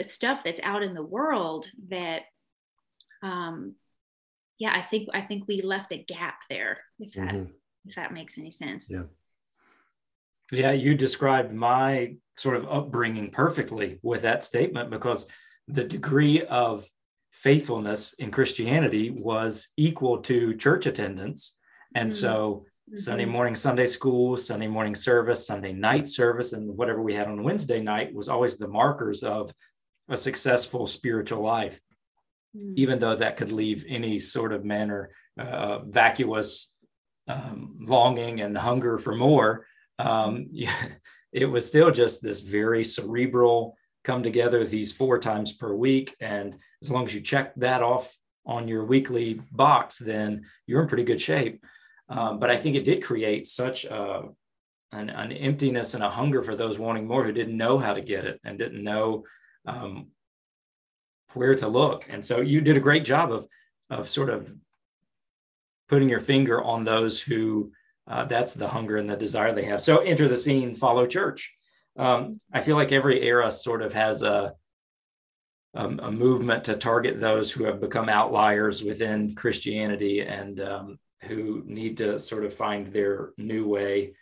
stuff 0.00 0.42
that's 0.44 0.60
out 0.62 0.82
in 0.82 0.94
the 0.94 1.02
world 1.02 1.68
that 1.88 2.22
um 3.22 3.74
yeah 4.58 4.72
i 4.74 4.82
think 4.82 5.08
i 5.14 5.20
think 5.20 5.44
we 5.46 5.62
left 5.62 5.92
a 5.92 6.02
gap 6.02 6.36
there 6.48 6.78
if 6.98 7.12
that 7.14 7.34
mm-hmm. 7.34 7.50
if 7.86 7.94
that 7.94 8.12
makes 8.12 8.38
any 8.38 8.50
sense 8.50 8.90
yeah 8.90 9.02
yeah, 10.52 10.72
you 10.72 10.94
described 10.94 11.52
my 11.52 12.16
sort 12.36 12.56
of 12.56 12.70
upbringing 12.70 13.30
perfectly 13.30 13.98
with 14.02 14.22
that 14.22 14.44
statement 14.44 14.90
because 14.90 15.26
the 15.66 15.84
degree 15.84 16.42
of 16.42 16.86
faithfulness 17.30 18.12
in 18.14 18.30
Christianity 18.30 19.10
was 19.10 19.68
equal 19.78 20.18
to 20.18 20.54
church 20.54 20.84
attendance. 20.84 21.58
And 21.94 22.10
mm-hmm. 22.10 22.16
so 22.16 22.66
mm-hmm. 22.90 22.96
Sunday 22.96 23.24
morning 23.24 23.54
Sunday 23.54 23.86
school, 23.86 24.36
Sunday 24.36 24.66
morning 24.66 24.94
service, 24.94 25.46
Sunday 25.46 25.72
night 25.72 26.08
service, 26.08 26.52
and 26.52 26.76
whatever 26.76 27.02
we 27.02 27.14
had 27.14 27.28
on 27.28 27.42
Wednesday 27.42 27.80
night 27.80 28.14
was 28.14 28.28
always 28.28 28.58
the 28.58 28.68
markers 28.68 29.22
of 29.22 29.50
a 30.08 30.16
successful 30.16 30.86
spiritual 30.86 31.42
life, 31.42 31.80
mm-hmm. 32.56 32.74
even 32.76 32.98
though 32.98 33.16
that 33.16 33.36
could 33.36 33.52
leave 33.52 33.84
any 33.88 34.18
sort 34.18 34.52
of 34.52 34.64
manner 34.64 35.10
uh, 35.38 35.80
vacuous 35.80 36.74
um, 37.28 37.76
longing 37.80 38.40
and 38.40 38.56
hunger 38.58 38.98
for 38.98 39.14
more 39.14 39.64
um, 39.98 40.48
yeah, 40.52 40.74
it 41.32 41.46
was 41.46 41.66
still 41.66 41.90
just 41.90 42.22
this 42.22 42.40
very 42.40 42.84
cerebral 42.84 43.76
come 44.04 44.22
together 44.22 44.66
these 44.66 44.92
four 44.92 45.18
times 45.18 45.52
per 45.52 45.72
week. 45.72 46.16
And 46.20 46.56
as 46.82 46.90
long 46.90 47.06
as 47.06 47.14
you 47.14 47.20
check 47.20 47.54
that 47.56 47.82
off 47.82 48.14
on 48.44 48.66
your 48.66 48.84
weekly 48.84 49.40
box, 49.52 49.98
then 49.98 50.44
you're 50.66 50.82
in 50.82 50.88
pretty 50.88 51.04
good 51.04 51.20
shape. 51.20 51.64
Um, 52.08 52.40
but 52.40 52.50
I 52.50 52.56
think 52.56 52.74
it 52.74 52.84
did 52.84 53.04
create 53.04 53.46
such 53.46 53.84
a, 53.84 54.24
an, 54.90 55.08
an, 55.08 55.32
emptiness 55.32 55.94
and 55.94 56.02
a 56.02 56.10
hunger 56.10 56.42
for 56.42 56.56
those 56.56 56.78
wanting 56.78 57.06
more 57.06 57.24
who 57.24 57.32
didn't 57.32 57.56
know 57.56 57.78
how 57.78 57.94
to 57.94 58.00
get 58.00 58.24
it 58.24 58.40
and 58.44 58.58
didn't 58.58 58.82
know 58.82 59.24
um, 59.66 60.08
where 61.34 61.54
to 61.54 61.68
look. 61.68 62.06
And 62.08 62.24
so 62.24 62.40
you 62.40 62.60
did 62.60 62.76
a 62.76 62.80
great 62.80 63.04
job 63.04 63.32
of, 63.32 63.46
of 63.90 64.08
sort 64.08 64.30
of 64.30 64.54
putting 65.88 66.08
your 66.08 66.20
finger 66.20 66.62
on 66.62 66.84
those 66.84 67.20
who 67.20 67.72
uh, 68.06 68.24
that's 68.24 68.54
the 68.54 68.68
hunger 68.68 68.96
and 68.96 69.08
the 69.08 69.16
desire 69.16 69.52
they 69.52 69.64
have. 69.64 69.80
So 69.80 69.98
enter 69.98 70.28
the 70.28 70.36
scene, 70.36 70.74
follow 70.74 71.06
church. 71.06 71.54
Um, 71.96 72.38
I 72.52 72.60
feel 72.60 72.76
like 72.76 72.92
every 72.92 73.22
era 73.22 73.50
sort 73.50 73.82
of 73.82 73.92
has 73.92 74.22
a, 74.22 74.54
a, 75.74 75.86
a, 75.86 76.10
movement 76.10 76.64
to 76.64 76.76
target 76.76 77.20
those 77.20 77.52
who 77.52 77.64
have 77.64 77.80
become 77.80 78.08
outliers 78.08 78.82
within 78.82 79.34
Christianity 79.34 80.20
and 80.20 80.60
um, 80.60 80.98
who 81.24 81.62
need 81.66 81.98
to 81.98 82.18
sort 82.18 82.44
of 82.44 82.54
find 82.54 82.86
their 82.86 83.30
new 83.36 83.68
way 83.68 84.14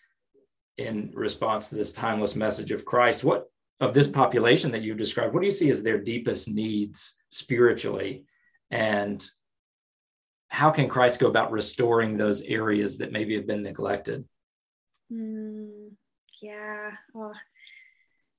in 0.76 1.12
response 1.14 1.68
to 1.68 1.76
this 1.76 1.92
timeless 1.92 2.34
message 2.34 2.72
of 2.72 2.84
Christ. 2.84 3.22
What 3.22 3.50
of 3.80 3.94
this 3.94 4.06
population 4.06 4.70
that 4.72 4.82
you've 4.82 4.98
described, 4.98 5.32
what 5.32 5.40
do 5.40 5.46
you 5.46 5.52
see 5.52 5.70
as 5.70 5.82
their 5.82 5.98
deepest 5.98 6.48
needs 6.48 7.16
spiritually? 7.30 8.24
And 8.70 9.24
how 10.48 10.70
can 10.70 10.88
Christ 10.88 11.20
go 11.20 11.28
about 11.28 11.52
restoring 11.52 12.16
those 12.16 12.42
areas 12.42 12.98
that 12.98 13.12
maybe 13.12 13.34
have 13.36 13.46
been 13.46 13.62
neglected? 13.62 14.24
Mm, 15.12 15.92
yeah, 16.42 16.90
oh, 17.14 17.32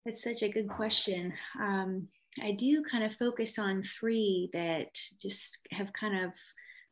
that's 0.05 0.23
such 0.23 0.43
a 0.43 0.49
good 0.49 0.69
question. 0.69 1.33
Um, 1.59 2.07
I 2.41 2.51
do 2.51 2.83
kind 2.83 3.03
of 3.03 3.15
focus 3.15 3.57
on 3.59 3.83
three 3.83 4.49
that 4.53 4.97
just 5.21 5.57
have 5.71 5.91
kind 5.93 6.25
of, 6.25 6.33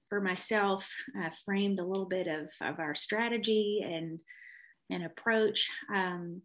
for 0.10 0.20
myself, 0.20 0.90
uh, 1.18 1.30
framed 1.46 1.80
a 1.80 1.86
little 1.86 2.08
bit 2.08 2.28
of, 2.28 2.50
of 2.62 2.80
our 2.80 2.96
strategy 2.96 3.82
and 3.86 4.20
and 4.90 5.06
approach. 5.06 5.70
Um, 5.94 6.42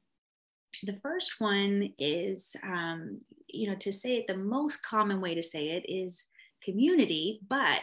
the 0.83 0.99
first 1.03 1.35
one 1.39 1.93
is, 1.99 2.57
um, 2.63 3.21
you 3.49 3.69
know, 3.69 3.77
to 3.77 3.93
say 3.93 4.17
it 4.17 4.27
the 4.27 4.37
most 4.37 4.83
common 4.83 5.21
way 5.21 5.35
to 5.35 5.43
say 5.43 5.71
it 5.71 5.85
is 5.89 6.27
community. 6.63 7.41
But 7.49 7.81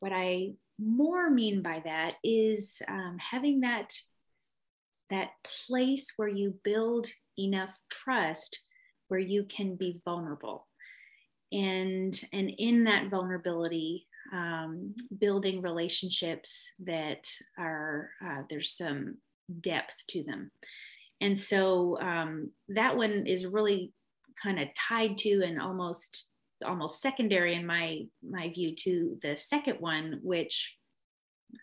what 0.00 0.12
I 0.12 0.52
more 0.78 1.30
mean 1.30 1.62
by 1.62 1.82
that 1.84 2.14
is 2.22 2.80
um, 2.88 3.16
having 3.18 3.60
that 3.60 3.92
that 5.10 5.30
place 5.66 6.12
where 6.16 6.28
you 6.28 6.54
build 6.64 7.06
enough 7.38 7.74
trust 7.90 8.58
where 9.08 9.20
you 9.20 9.44
can 9.44 9.76
be 9.76 10.00
vulnerable 10.04 10.66
and 11.52 12.20
and 12.32 12.50
in 12.58 12.84
that 12.84 13.10
vulnerability 13.10 14.06
um, 14.32 14.94
building 15.18 15.60
relationships 15.60 16.72
that 16.80 17.28
are 17.58 18.10
uh, 18.24 18.42
there's 18.48 18.72
some 18.72 19.18
depth 19.60 19.94
to 20.08 20.24
them 20.24 20.50
and 21.24 21.38
so 21.38 21.98
um, 22.00 22.50
that 22.68 22.96
one 22.96 23.26
is 23.26 23.46
really 23.46 23.92
kind 24.42 24.60
of 24.60 24.68
tied 24.76 25.16
to 25.18 25.42
and 25.42 25.60
almost 25.60 26.28
almost 26.64 27.00
secondary 27.00 27.54
in 27.54 27.66
my 27.66 28.02
my 28.22 28.48
view 28.50 28.74
to 28.74 29.18
the 29.22 29.36
second 29.36 29.76
one 29.80 30.20
which 30.22 30.76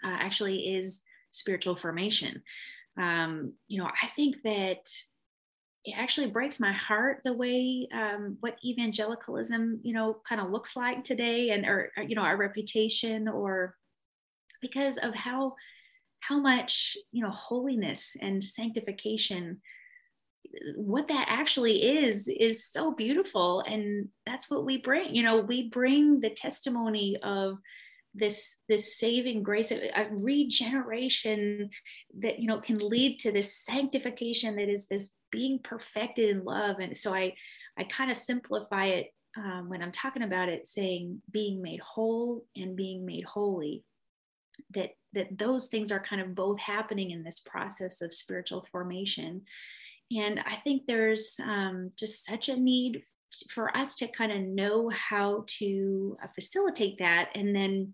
uh, 0.03 0.17
actually 0.19 0.75
is 0.75 1.01
spiritual 1.31 1.75
formation. 1.75 2.41
Um, 2.99 3.53
you 3.67 3.81
know 3.81 3.89
i 4.03 4.07
think 4.15 4.35
that 4.43 4.83
it 5.85 5.95
actually 5.97 6.27
breaks 6.27 6.59
my 6.59 6.73
heart 6.73 7.21
the 7.23 7.33
way 7.33 7.87
um, 7.93 8.37
what 8.41 8.57
evangelicalism 8.65 9.79
you 9.83 9.93
know 9.93 10.17
kind 10.27 10.41
of 10.41 10.51
looks 10.51 10.75
like 10.75 11.03
today 11.03 11.51
and 11.51 11.65
or 11.65 11.91
you 12.07 12.15
know 12.15 12.21
our 12.23 12.37
reputation 12.37 13.27
or 13.27 13.75
because 14.61 14.97
of 14.97 15.13
how 15.15 15.55
how 16.21 16.39
much 16.39 16.95
you 17.11 17.23
know 17.23 17.31
holiness 17.31 18.15
and 18.21 18.43
sanctification 18.43 19.61
what 20.75 21.07
that 21.07 21.27
actually 21.29 21.83
is 21.83 22.27
is 22.27 22.65
so 22.65 22.93
beautiful. 22.93 23.61
And 23.61 24.09
that's 24.25 24.49
what 24.49 24.65
we 24.65 24.77
bring 24.77 25.15
you 25.15 25.23
know 25.23 25.39
we 25.39 25.69
bring 25.69 26.19
the 26.19 26.29
testimony 26.29 27.17
of 27.23 27.57
this 28.13 28.57
this 28.67 28.97
saving 28.97 29.41
grace 29.41 29.71
a 29.71 30.07
regeneration 30.11 31.69
that 32.19 32.39
you 32.39 32.47
know 32.47 32.59
can 32.59 32.77
lead 32.77 33.19
to 33.19 33.31
this 33.31 33.57
sanctification 33.57 34.57
that 34.57 34.69
is 34.69 34.87
this 34.87 35.13
being 35.31 35.59
perfected 35.63 36.29
in 36.29 36.43
love. 36.43 36.79
And 36.79 36.97
so 36.97 37.13
i 37.13 37.33
i 37.77 37.83
kind 37.83 38.11
of 38.11 38.17
simplify 38.17 38.87
it 38.87 39.07
um, 39.37 39.69
when 39.69 39.81
i'm 39.81 39.93
talking 39.93 40.23
about 40.23 40.49
it 40.49 40.67
saying 40.67 41.21
being 41.31 41.61
made 41.61 41.79
whole 41.79 42.45
and 42.57 42.75
being 42.75 43.05
made 43.05 43.23
holy 43.23 43.85
that 44.73 44.91
that 45.13 45.37
those 45.37 45.67
things 45.67 45.91
are 45.91 45.99
kind 45.99 46.21
of 46.21 46.35
both 46.35 46.59
happening 46.59 47.11
in 47.11 47.23
this 47.23 47.39
process 47.39 48.01
of 48.01 48.13
spiritual 48.13 48.65
formation. 48.71 49.41
And 50.15 50.41
i 50.45 50.55
think 50.57 50.83
there's 50.87 51.35
um, 51.41 51.91
just 51.97 52.25
such 52.25 52.49
a 52.49 52.57
need 52.57 53.03
for 53.49 53.75
us 53.77 53.95
to 53.95 54.07
kind 54.07 54.31
of 54.31 54.41
know 54.41 54.89
how 54.89 55.45
to 55.47 56.17
uh, 56.21 56.27
facilitate 56.35 56.99
that. 56.99 57.29
And 57.33 57.55
then 57.55 57.93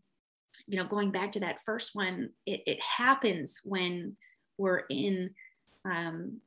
you 0.65 0.77
know 0.77 0.87
going 0.87 1.11
back 1.11 1.31
to 1.31 1.39
that 1.39 1.63
first 1.65 1.91
one 1.93 2.29
it, 2.45 2.61
it 2.65 2.81
happens 2.81 3.61
when 3.63 4.15
we're 4.57 4.83
in 4.89 5.29
um, 5.85 6.39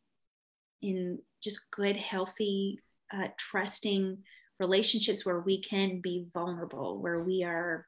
in 0.83 1.18
just 1.42 1.61
good 1.70 1.96
healthy 1.96 2.79
uh, 3.14 3.29
trusting 3.38 4.18
relationships 4.59 5.25
where 5.25 5.40
we 5.40 5.62
can 5.62 6.01
be 6.01 6.27
vulnerable 6.33 7.01
where 7.01 7.23
we 7.23 7.44
are 7.44 7.87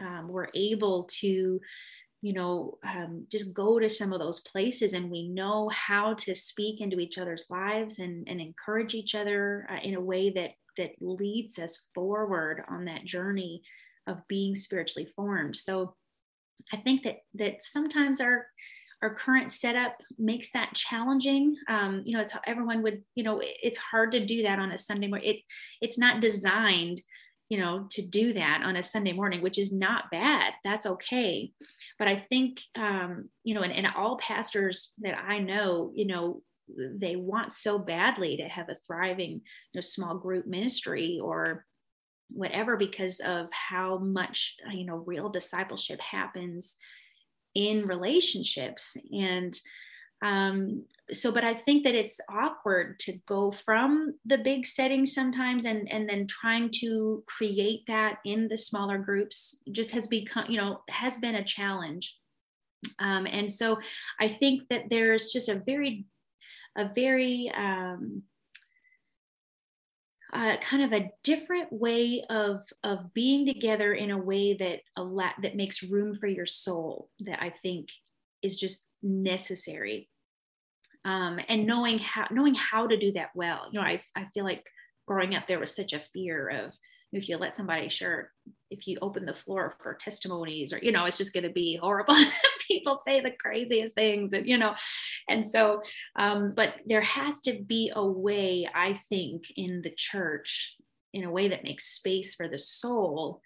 um, 0.00 0.28
we're 0.28 0.48
able 0.54 1.04
to 1.20 1.60
you 2.22 2.32
know 2.32 2.78
um, 2.84 3.26
just 3.30 3.52
go 3.54 3.78
to 3.78 3.88
some 3.88 4.12
of 4.12 4.18
those 4.18 4.40
places 4.40 4.94
and 4.94 5.10
we 5.10 5.28
know 5.28 5.68
how 5.68 6.14
to 6.14 6.34
speak 6.34 6.80
into 6.80 6.98
each 6.98 7.18
other's 7.18 7.46
lives 7.50 7.98
and, 7.98 8.26
and 8.28 8.40
encourage 8.40 8.94
each 8.94 9.14
other 9.14 9.66
uh, 9.70 9.78
in 9.82 9.94
a 9.94 10.00
way 10.00 10.30
that 10.30 10.50
that 10.76 10.90
leads 11.00 11.58
us 11.58 11.84
forward 11.94 12.62
on 12.68 12.84
that 12.84 13.04
journey 13.04 13.62
of 14.06 14.18
being 14.28 14.54
spiritually 14.54 15.08
formed. 15.16 15.56
So 15.56 15.94
i 16.72 16.76
think 16.76 17.02
that 17.04 17.18
that 17.34 17.62
sometimes 17.62 18.20
our 18.20 18.46
our 19.02 19.14
current 19.14 19.52
setup 19.52 19.98
makes 20.18 20.52
that 20.52 20.74
challenging. 20.74 21.54
Um, 21.68 22.02
you 22.04 22.16
know 22.16 22.22
it's 22.22 22.34
everyone 22.46 22.82
would 22.82 23.02
you 23.14 23.24
know 23.24 23.40
it's 23.42 23.78
hard 23.78 24.12
to 24.12 24.24
do 24.24 24.42
that 24.44 24.58
on 24.58 24.72
a 24.72 24.78
sunday 24.78 25.06
morning. 25.06 25.28
It 25.28 25.40
it's 25.80 25.98
not 25.98 26.20
designed 26.20 27.02
you 27.48 27.58
know 27.58 27.86
to 27.90 28.02
do 28.02 28.32
that 28.32 28.62
on 28.64 28.76
a 28.76 28.82
sunday 28.82 29.12
morning 29.12 29.42
which 29.42 29.58
is 29.58 29.72
not 29.72 30.10
bad 30.10 30.52
that's 30.64 30.86
okay. 30.86 31.52
But 31.98 32.08
i 32.08 32.16
think 32.16 32.60
um, 32.76 33.28
you 33.44 33.54
know 33.54 33.62
and, 33.62 33.72
and 33.72 33.86
all 33.96 34.18
pastors 34.18 34.92
that 34.98 35.18
i 35.18 35.38
know 35.38 35.92
you 35.94 36.06
know 36.06 36.42
they 36.76 37.14
want 37.16 37.52
so 37.52 37.78
badly 37.78 38.36
to 38.38 38.48
have 38.48 38.68
a 38.68 38.74
thriving 38.74 39.30
you 39.30 39.40
know, 39.74 39.80
small 39.80 40.18
group 40.18 40.46
ministry 40.46 41.20
or 41.22 41.64
whatever 42.30 42.76
because 42.76 43.20
of 43.20 43.48
how 43.52 43.98
much 43.98 44.56
you 44.72 44.84
know 44.84 44.96
real 44.96 45.28
discipleship 45.28 46.00
happens 46.00 46.76
in 47.56 47.86
relationships. 47.86 48.96
And 49.12 49.58
um, 50.22 50.84
so 51.12 51.30
but 51.30 51.44
i 51.44 51.54
think 51.54 51.84
that 51.84 51.94
it's 51.94 52.20
awkward 52.30 52.98
to 52.98 53.18
go 53.26 53.52
from 53.52 54.14
the 54.24 54.38
big 54.38 54.66
setting 54.66 55.04
sometimes 55.06 55.64
and 55.64 55.90
and 55.92 56.08
then 56.08 56.26
trying 56.26 56.70
to 56.72 57.22
create 57.26 57.82
that 57.86 58.18
in 58.24 58.48
the 58.48 58.56
smaller 58.56 58.98
groups 58.98 59.62
just 59.72 59.90
has 59.90 60.06
become 60.06 60.46
you 60.48 60.56
know 60.56 60.80
has 60.88 61.16
been 61.18 61.36
a 61.36 61.44
challenge. 61.44 62.16
Um, 63.00 63.26
and 63.26 63.50
so 63.50 63.78
i 64.20 64.28
think 64.28 64.68
that 64.68 64.84
there's 64.90 65.30
just 65.30 65.48
a 65.48 65.62
very 65.66 66.06
a 66.76 66.90
very 66.94 67.50
um, 67.56 68.22
uh, 70.32 70.56
kind 70.58 70.82
of 70.82 70.92
a 70.92 71.10
different 71.22 71.72
way 71.72 72.22
of 72.28 72.62
of 72.84 73.12
being 73.14 73.46
together 73.46 73.94
in 73.94 74.10
a 74.10 74.18
way 74.18 74.54
that 74.54 74.80
a 74.96 75.02
lot 75.02 75.34
that 75.42 75.56
makes 75.56 75.82
room 75.82 76.16
for 76.16 76.26
your 76.26 76.46
soul 76.46 77.08
that 77.20 77.42
I 77.42 77.50
think 77.50 77.88
is 78.46 78.56
just 78.56 78.86
necessary. 79.02 80.08
Um, 81.04 81.38
and 81.48 81.66
knowing 81.66 81.98
how 81.98 82.26
knowing 82.30 82.54
how 82.54 82.86
to 82.86 82.96
do 82.96 83.12
that 83.12 83.30
well. 83.34 83.68
You 83.70 83.80
know, 83.80 83.86
I 83.86 84.00
I 84.16 84.26
feel 84.32 84.44
like 84.44 84.64
growing 85.06 85.34
up 85.34 85.46
there 85.46 85.60
was 85.60 85.74
such 85.74 85.92
a 85.92 86.00
fear 86.00 86.48
of 86.48 86.72
if 87.12 87.28
you 87.28 87.36
let 87.36 87.56
somebody 87.56 87.88
share 87.88 88.32
if 88.70 88.86
you 88.86 88.98
open 89.00 89.24
the 89.24 89.34
floor 89.34 89.76
for 89.80 89.94
testimonies 89.94 90.72
or 90.72 90.78
you 90.78 90.92
know 90.92 91.04
it's 91.04 91.18
just 91.18 91.32
going 91.32 91.44
to 91.44 91.52
be 91.52 91.78
horrible 91.80 92.16
people 92.66 93.00
say 93.06 93.20
the 93.20 93.30
craziest 93.30 93.94
things 93.94 94.32
and 94.32 94.46
you 94.46 94.58
know 94.58 94.74
and 95.28 95.46
so 95.46 95.80
um, 96.16 96.52
but 96.56 96.74
there 96.86 97.02
has 97.02 97.40
to 97.40 97.62
be 97.66 97.92
a 97.94 98.04
way 98.04 98.68
i 98.74 99.00
think 99.08 99.44
in 99.56 99.80
the 99.82 99.92
church 99.96 100.74
in 101.12 101.24
a 101.24 101.30
way 101.30 101.48
that 101.48 101.64
makes 101.64 101.94
space 101.94 102.34
for 102.34 102.48
the 102.48 102.58
soul 102.58 103.40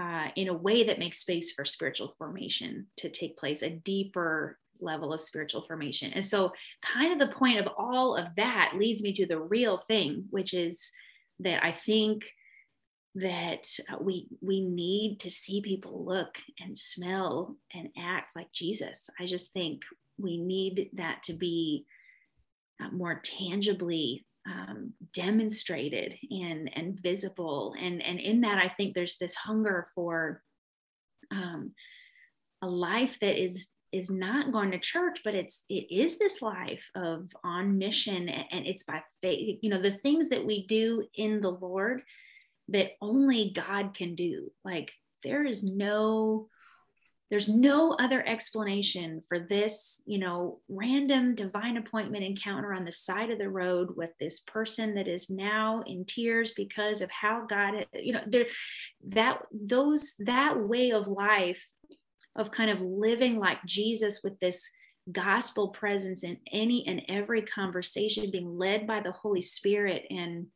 uh, 0.00 0.28
in 0.36 0.48
a 0.48 0.54
way 0.54 0.84
that 0.84 0.98
makes 0.98 1.18
space 1.18 1.52
for 1.52 1.64
spiritual 1.64 2.14
formation 2.18 2.86
to 2.96 3.10
take 3.10 3.36
place 3.36 3.62
a 3.62 3.70
deeper 3.70 4.58
level 4.80 5.12
of 5.12 5.20
spiritual 5.20 5.62
formation 5.62 6.12
and 6.12 6.24
so 6.24 6.52
kind 6.82 7.12
of 7.12 7.18
the 7.18 7.34
point 7.34 7.58
of 7.58 7.68
all 7.78 8.16
of 8.16 8.34
that 8.34 8.72
leads 8.76 9.00
me 9.00 9.12
to 9.12 9.26
the 9.26 9.38
real 9.38 9.78
thing 9.78 10.24
which 10.30 10.52
is 10.54 10.90
that 11.38 11.64
i 11.64 11.70
think 11.70 12.24
that 13.14 13.66
we 14.00 14.26
we 14.40 14.60
need 14.60 15.20
to 15.20 15.30
see 15.30 15.60
people 15.60 16.04
look 16.04 16.38
and 16.60 16.76
smell 16.76 17.56
and 17.74 17.88
act 17.98 18.34
like 18.34 18.50
Jesus. 18.52 19.10
I 19.20 19.26
just 19.26 19.52
think 19.52 19.82
we 20.18 20.38
need 20.38 20.90
that 20.94 21.22
to 21.24 21.34
be 21.34 21.84
uh, 22.80 22.90
more 22.90 23.20
tangibly 23.22 24.24
um, 24.46 24.92
demonstrated 25.12 26.16
and 26.30 26.70
and 26.74 26.98
visible. 27.00 27.74
And 27.80 28.02
and 28.02 28.18
in 28.18 28.40
that, 28.42 28.58
I 28.58 28.68
think 28.68 28.94
there's 28.94 29.18
this 29.18 29.34
hunger 29.34 29.88
for 29.94 30.42
um, 31.30 31.72
a 32.62 32.68
life 32.68 33.18
that 33.20 33.42
is 33.42 33.68
is 33.92 34.08
not 34.08 34.52
going 34.52 34.70
to 34.70 34.78
church 34.78 35.20
but 35.22 35.34
it's 35.34 35.64
it 35.68 35.94
is 35.94 36.16
this 36.16 36.40
life 36.40 36.88
of 36.94 37.28
on 37.44 37.76
mission 37.76 38.26
and 38.26 38.66
it's 38.66 38.84
by 38.84 39.02
faith 39.20 39.58
you 39.60 39.68
know 39.68 39.82
the 39.82 39.92
things 39.92 40.30
that 40.30 40.46
we 40.46 40.66
do 40.66 41.06
in 41.14 41.40
the 41.40 41.50
lord 41.50 42.00
that 42.68 42.92
only 43.00 43.52
God 43.54 43.94
can 43.94 44.14
do. 44.14 44.50
Like 44.64 44.92
there 45.22 45.44
is 45.44 45.62
no 45.62 46.48
there's 47.32 47.48
no 47.48 47.96
other 47.98 48.22
explanation 48.28 49.22
for 49.26 49.38
this, 49.38 50.02
you 50.04 50.18
know, 50.18 50.58
random 50.68 51.34
divine 51.34 51.78
appointment 51.78 52.22
encounter 52.22 52.74
on 52.74 52.84
the 52.84 52.92
side 52.92 53.30
of 53.30 53.38
the 53.38 53.48
road 53.48 53.96
with 53.96 54.10
this 54.20 54.40
person 54.40 54.94
that 54.96 55.08
is 55.08 55.30
now 55.30 55.82
in 55.86 56.04
tears 56.04 56.52
because 56.54 57.00
of 57.00 57.10
how 57.10 57.46
God, 57.48 57.86
you 57.94 58.12
know, 58.12 58.20
there 58.26 58.44
that 59.08 59.38
those 59.50 60.12
that 60.18 60.60
way 60.60 60.92
of 60.92 61.08
life 61.08 61.66
of 62.36 62.50
kind 62.50 62.68
of 62.68 62.82
living 62.82 63.38
like 63.38 63.64
Jesus 63.64 64.20
with 64.22 64.38
this 64.38 64.70
gospel 65.10 65.68
presence 65.68 66.24
in 66.24 66.36
any 66.52 66.86
and 66.86 67.00
every 67.08 67.40
conversation 67.40 68.30
being 68.30 68.58
led 68.58 68.86
by 68.86 69.00
the 69.00 69.12
Holy 69.12 69.40
Spirit 69.40 70.04
and 70.10 70.48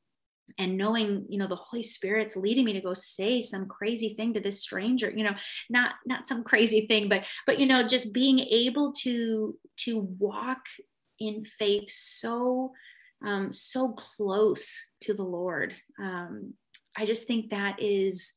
and 0.59 0.77
knowing 0.77 1.27
you 1.29 1.39
know 1.39 1.47
the 1.47 1.57
holy 1.57 1.83
spirit's 1.83 2.37
leading 2.37 2.65
me 2.65 2.73
to 2.73 2.81
go 2.81 2.95
say 2.95 3.41
some 3.41 3.67
crazy 3.67 4.15
thing 4.15 4.35
to 4.35 4.41
this 4.41 4.63
stranger 4.63 5.11
you 5.11 5.25
know 5.25 5.35
not 5.69 5.95
not 6.07 6.29
some 6.29 6.45
crazy 6.45 6.87
thing 6.87 7.09
but 7.09 7.25
but 7.47 7.59
you 7.59 7.67
know 7.67 7.87
just 7.87 8.13
being 8.13 8.39
able 8.39 8.93
to 8.93 9.57
to 9.77 10.01
walk 10.19 10.61
in 11.19 11.45
faith 11.45 11.89
so 11.89 12.73
um 13.25 13.53
so 13.53 13.93
close 13.93 14.87
to 15.01 15.15
the 15.15 15.23
lord. 15.23 15.75
Um 15.99 16.55
i 16.97 17.05
just 17.05 17.27
think 17.27 17.51
that 17.51 17.83
is 17.83 18.35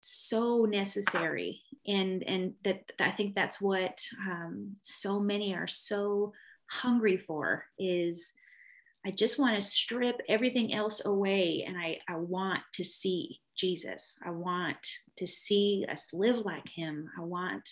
so 0.00 0.64
necessary 0.64 1.62
and 1.86 2.24
and 2.24 2.54
that 2.64 2.82
i 2.98 3.12
think 3.12 3.34
that's 3.34 3.60
what 3.60 4.00
um 4.28 4.72
so 4.80 5.20
many 5.20 5.54
are 5.54 5.68
so 5.68 6.32
hungry 6.68 7.16
for 7.16 7.64
is 7.78 8.32
I 9.04 9.10
just 9.10 9.38
want 9.38 9.60
to 9.60 9.66
strip 9.66 10.20
everything 10.28 10.72
else 10.72 11.04
away 11.04 11.64
and 11.66 11.76
I, 11.76 11.98
I 12.08 12.16
want 12.16 12.60
to 12.74 12.84
see 12.84 13.40
Jesus. 13.56 14.16
I 14.24 14.30
want 14.30 14.78
to 15.16 15.26
see 15.26 15.84
us 15.90 16.10
live 16.12 16.38
like 16.40 16.68
him. 16.68 17.10
I 17.18 17.22
want 17.22 17.68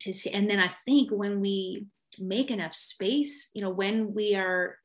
to 0.00 0.12
see. 0.12 0.30
And 0.30 0.50
then 0.50 0.58
I 0.58 0.72
think 0.84 1.10
when 1.10 1.40
we 1.40 1.86
make 2.18 2.50
enough 2.50 2.74
space, 2.74 3.50
you 3.54 3.62
know, 3.62 3.70
when 3.70 4.12
we 4.12 4.34
are, 4.34 4.76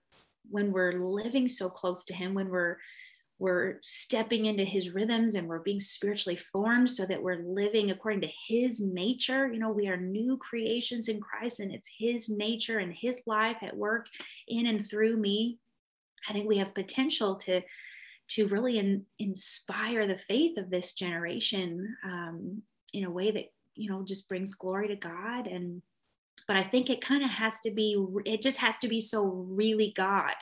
when 0.50 0.72
we're 0.72 0.94
living 0.94 1.48
so 1.48 1.70
close 1.70 2.06
to 2.06 2.14
him, 2.14 2.36
when 2.36 2.50
we're, 2.50 2.78
we're 3.38 3.80
stepping 3.84 4.46
into 4.46 4.64
his 4.64 4.92
rhythms 4.92 5.36
and 5.36 5.48
we're 5.48 5.60
being 5.60 5.80
spiritually 5.80 6.38
formed 6.38 6.90
so 6.90 7.06
that 7.06 7.22
we're 7.22 7.44
living 7.44 7.92
according 7.92 8.22
to 8.22 8.30
his 8.48 8.80
nature. 8.80 9.52
You 9.52 9.60
know, 9.60 9.72
we 9.72 9.88
are 9.88 9.98
new 9.98 10.38
creations 10.38 11.10
in 11.10 11.20
Christ 11.20 11.60
and 11.60 11.74
it's 11.74 11.90
his 11.98 12.30
nature 12.30 12.80
and 12.80 12.94
his 12.94 13.20
life 13.26 13.58
at 13.62 13.76
work 13.76 14.08
in 14.48 14.68
and 14.68 14.86
through 14.86 15.18
me. 15.18 15.60
I 16.30 16.34
think 16.34 16.48
we 16.48 16.58
have 16.58 16.74
potential 16.74 17.36
to 17.36 17.62
to 18.28 18.48
really 18.48 18.80
in, 18.80 19.06
inspire 19.20 20.08
the 20.08 20.18
faith 20.18 20.58
of 20.58 20.72
this 20.72 20.94
generation 20.94 21.96
um, 22.04 22.64
in 22.94 23.04
a 23.04 23.12
way 23.12 23.32
that 23.32 23.52
you 23.76 23.90
know 23.90 24.02
just 24.02 24.30
brings 24.30 24.56
glory 24.56 24.88
to 24.88 24.96
God 24.96 25.48
and 25.48 25.82
but 26.48 26.58
I 26.58 26.64
think 26.64 26.90
it 26.90 27.02
kind 27.02 27.24
of 27.24 27.30
has 27.30 27.60
to 27.62 27.72
be 27.72 28.04
it 28.26 28.42
just 28.42 28.58
has 28.58 28.80
to 28.80 28.88
be 28.88 29.02
so 29.02 29.26
really 29.26 29.94
God 29.96 30.34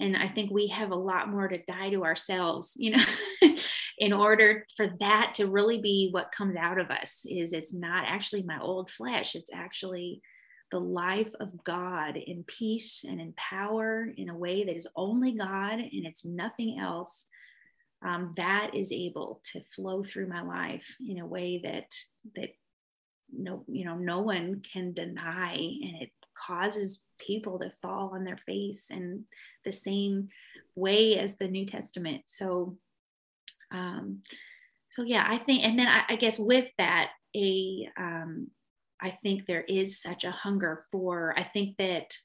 and 0.00 0.16
i 0.16 0.28
think 0.28 0.50
we 0.50 0.68
have 0.68 0.90
a 0.90 0.96
lot 0.96 1.28
more 1.28 1.48
to 1.48 1.58
die 1.64 1.90
to 1.90 2.04
ourselves 2.04 2.72
you 2.76 2.96
know 2.96 3.04
in 3.98 4.12
order 4.12 4.64
for 4.76 4.94
that 5.00 5.32
to 5.34 5.46
really 5.46 5.80
be 5.80 6.08
what 6.12 6.32
comes 6.32 6.56
out 6.56 6.78
of 6.78 6.90
us 6.90 7.26
is 7.28 7.52
it's 7.52 7.74
not 7.74 8.04
actually 8.06 8.42
my 8.42 8.58
old 8.60 8.90
flesh. 8.90 9.34
It's 9.34 9.50
actually 9.52 10.22
the 10.70 10.78
life 10.78 11.32
of 11.40 11.64
god 11.64 12.16
in 12.16 12.44
peace 12.44 13.04
and 13.08 13.20
in 13.20 13.32
power 13.36 14.06
in 14.16 14.28
a 14.28 14.36
way 14.36 14.64
that 14.64 14.76
is 14.76 14.86
only 14.96 15.32
god 15.32 15.78
and 15.78 16.06
it's 16.06 16.26
nothing 16.26 16.78
else 16.78 17.26
um, 18.04 18.34
that 18.36 18.72
is 18.74 18.92
able 18.92 19.40
to 19.52 19.62
flow 19.74 20.02
through 20.02 20.28
my 20.28 20.42
life 20.42 20.84
in 21.00 21.18
a 21.18 21.26
way 21.26 21.60
that 21.64 21.86
that 22.36 22.50
no 23.32 23.64
you 23.66 23.86
know 23.86 23.96
no 23.96 24.20
one 24.20 24.62
can 24.72 24.92
deny 24.92 25.54
and 25.54 26.02
it 26.02 26.10
causes 26.46 27.02
people 27.18 27.58
to 27.58 27.72
fall 27.82 28.12
on 28.14 28.24
their 28.24 28.38
face 28.46 28.90
in 28.90 29.24
the 29.64 29.72
same 29.72 30.28
way 30.74 31.18
as 31.18 31.36
the 31.36 31.48
New 31.48 31.66
Testament. 31.66 32.22
So, 32.26 32.76
um, 33.72 34.22
so 34.90 35.02
yeah, 35.02 35.26
I 35.28 35.38
think, 35.38 35.64
and 35.64 35.78
then 35.78 35.88
I, 35.88 36.02
I 36.10 36.16
guess 36.16 36.38
with 36.38 36.66
that, 36.78 37.10
a, 37.36 37.88
um, 37.98 38.48
I 39.00 39.10
think 39.22 39.46
there 39.46 39.62
is 39.62 40.00
such 40.00 40.24
a 40.24 40.30
hunger 40.30 40.84
for. 40.90 41.34
I 41.38 41.44
think 41.44 41.76
that, 41.78 42.16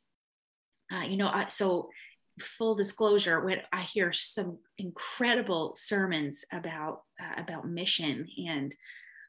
uh, 0.93 1.01
you 1.01 1.17
know, 1.17 1.27
I, 1.27 1.47
so 1.47 1.89
full 2.57 2.75
disclosure, 2.75 3.41
when 3.41 3.59
I 3.71 3.83
hear 3.83 4.11
some 4.11 4.57
incredible 4.77 5.75
sermons 5.75 6.45
about 6.51 7.03
uh, 7.21 7.41
about 7.41 7.69
mission, 7.69 8.27
and 8.47 8.73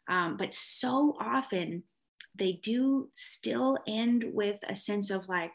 um, 0.09 0.37
but 0.37 0.55
so 0.55 1.17
often 1.21 1.83
they 2.35 2.53
do 2.53 3.09
still 3.13 3.79
end 3.87 4.25
with 4.33 4.59
a 4.69 4.77
sense 4.77 5.11
of 5.11 5.29
like 5.29 5.53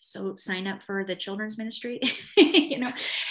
so 0.00 0.34
sign 0.34 0.66
up 0.66 0.82
for 0.84 1.04
the 1.04 1.14
children's 1.14 1.56
ministry 1.56 2.00
you 2.36 2.78
know? 2.78 2.90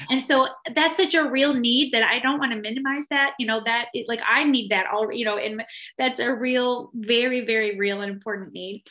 And 0.10 0.24
so 0.24 0.48
that's 0.74 0.98
such 0.98 1.16
a 1.16 1.30
real 1.30 1.54
need 1.54 1.94
that 1.94 2.04
i 2.04 2.20
don't 2.20 2.40
want 2.40 2.54
to 2.54 2.60
minimize 2.60 3.04
that 3.10 3.34
you 3.38 3.46
know 3.46 3.62
that 3.66 3.88
it, 3.94 4.08
like 4.08 4.22
i 4.28 4.44
need 4.44 4.70
that 4.72 4.86
all 4.88 5.12
you 5.12 5.26
know 5.26 5.38
and 5.38 5.64
that's 5.98 6.20
a 6.20 6.34
real 6.34 6.92
very 6.94 7.46
very 7.46 7.78
real 7.78 8.02
and 8.02 8.12
important 8.12 8.54
need. 8.54 8.84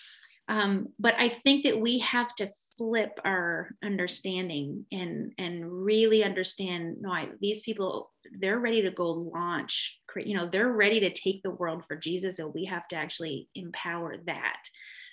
Um, 0.49 0.88
but 0.99 1.14
i 1.18 1.29
think 1.29 1.64
that 1.64 1.81
we 1.81 2.01
have 2.01 2.35
to 2.37 2.51
flip 2.81 3.21
our 3.27 3.75
understanding 3.85 4.87
and 4.90 5.33
and 5.37 5.71
really 5.71 6.25
understand 6.25 6.97
no 7.03 7.12
I, 7.12 7.29
these 7.38 7.61
people 7.61 8.11
they're 8.40 8.59
ready 8.59 8.81
to 8.81 8.90
go 8.90 9.11
launch 9.11 9.99
you 10.16 10.35
know 10.35 10.49
they're 10.51 10.73
ready 10.73 10.99
to 11.01 11.12
take 11.12 11.43
the 11.43 11.51
world 11.51 11.85
for 11.87 11.97
jesus 11.97 12.38
and 12.38 12.55
we 12.55 12.64
have 12.64 12.88
to 12.88 12.97
actually 12.97 13.49
empower 13.55 14.16
that. 14.27 14.62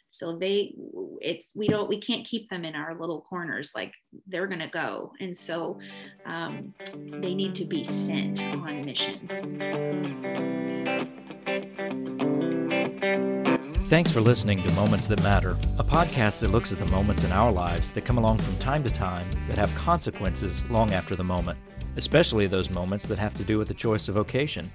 So 0.10 0.38
they 0.38 0.74
it's 1.22 1.50
we 1.54 1.68
don't 1.68 1.90
we 1.90 2.00
can't 2.00 2.26
keep 2.26 2.50
them 2.50 2.64
in 2.64 2.76
our 2.76 2.98
little 2.98 3.22
corners 3.22 3.72
like 3.76 3.94
they're 4.26 4.48
gonna 4.48 4.70
go. 4.70 5.12
And 5.20 5.36
so 5.36 5.80
um, 6.26 6.74
they 6.94 7.36
need 7.36 7.56
to 7.56 7.66
be 7.66 7.84
sent 7.84 8.42
on 8.42 8.86
mission 8.86 9.28
Thanks 13.88 14.12
for 14.12 14.20
listening 14.20 14.62
to 14.64 14.72
Moments 14.74 15.08
That 15.08 15.24
Matter, 15.24 15.52
a 15.80 15.84
podcast 15.84 16.42
that 16.42 16.50
looks 16.50 16.74
at 16.74 16.78
the 16.78 16.86
moments 16.88 17.24
in 17.24 17.32
our 17.32 17.54
lives 17.54 17.90
that 17.94 18.04
come 18.04 18.18
along 18.18 18.40
from 18.40 18.58
time 18.58 18.84
to 18.84 18.90
time 18.90 19.26
that 19.48 19.58
have 19.58 19.74
consequences 19.76 20.62
long 20.70 20.92
after 20.92 21.16
the 21.16 21.24
moment, 21.24 21.58
especially 21.96 22.48
those 22.48 22.70
moments 22.70 23.06
that 23.06 23.18
have 23.18 23.38
to 23.38 23.46
do 23.46 23.58
with 23.58 23.70
the 23.70 23.74
choice 23.74 24.10
of 24.10 24.16
vocation. 24.16 24.70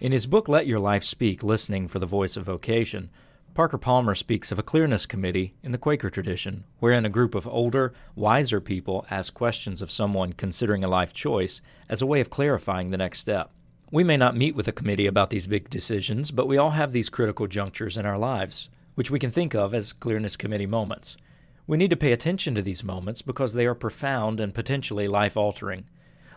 In 0.00 0.10
his 0.10 0.26
book 0.26 0.48
Let 0.48 0.66
Your 0.66 0.78
Life 0.78 1.04
Speak 1.04 1.42
Listening 1.42 1.86
for 1.86 1.98
the 1.98 2.06
Voice 2.06 2.34
of 2.38 2.46
Vocation, 2.46 3.10
Parker 3.52 3.76
Palmer 3.76 4.14
speaks 4.14 4.50
of 4.50 4.58
a 4.58 4.62
clearness 4.62 5.04
committee 5.04 5.52
in 5.62 5.72
the 5.72 5.78
Quaker 5.78 6.08
tradition, 6.08 6.64
wherein 6.78 7.04
a 7.04 7.10
group 7.10 7.34
of 7.34 7.46
older, 7.46 7.92
wiser 8.14 8.62
people 8.62 9.04
ask 9.10 9.34
questions 9.34 9.82
of 9.82 9.90
someone 9.90 10.32
considering 10.32 10.82
a 10.82 10.88
life 10.88 11.12
choice 11.12 11.60
as 11.90 12.00
a 12.00 12.06
way 12.06 12.20
of 12.20 12.30
clarifying 12.30 12.88
the 12.88 12.96
next 12.96 13.18
step. 13.18 13.50
We 13.92 14.02
may 14.02 14.16
not 14.16 14.36
meet 14.36 14.56
with 14.56 14.66
a 14.66 14.72
committee 14.72 15.06
about 15.06 15.30
these 15.30 15.46
big 15.46 15.70
decisions, 15.70 16.32
but 16.32 16.48
we 16.48 16.58
all 16.58 16.70
have 16.70 16.90
these 16.90 17.08
critical 17.08 17.46
junctures 17.46 17.96
in 17.96 18.04
our 18.04 18.18
lives, 18.18 18.68
which 18.96 19.12
we 19.12 19.20
can 19.20 19.30
think 19.30 19.54
of 19.54 19.72
as 19.72 19.92
clearness 19.92 20.36
committee 20.36 20.66
moments. 20.66 21.16
We 21.68 21.76
need 21.76 21.90
to 21.90 21.96
pay 21.96 22.10
attention 22.10 22.56
to 22.56 22.62
these 22.62 22.82
moments 22.82 23.22
because 23.22 23.54
they 23.54 23.64
are 23.64 23.76
profound 23.76 24.40
and 24.40 24.52
potentially 24.52 25.06
life 25.06 25.36
altering. 25.36 25.84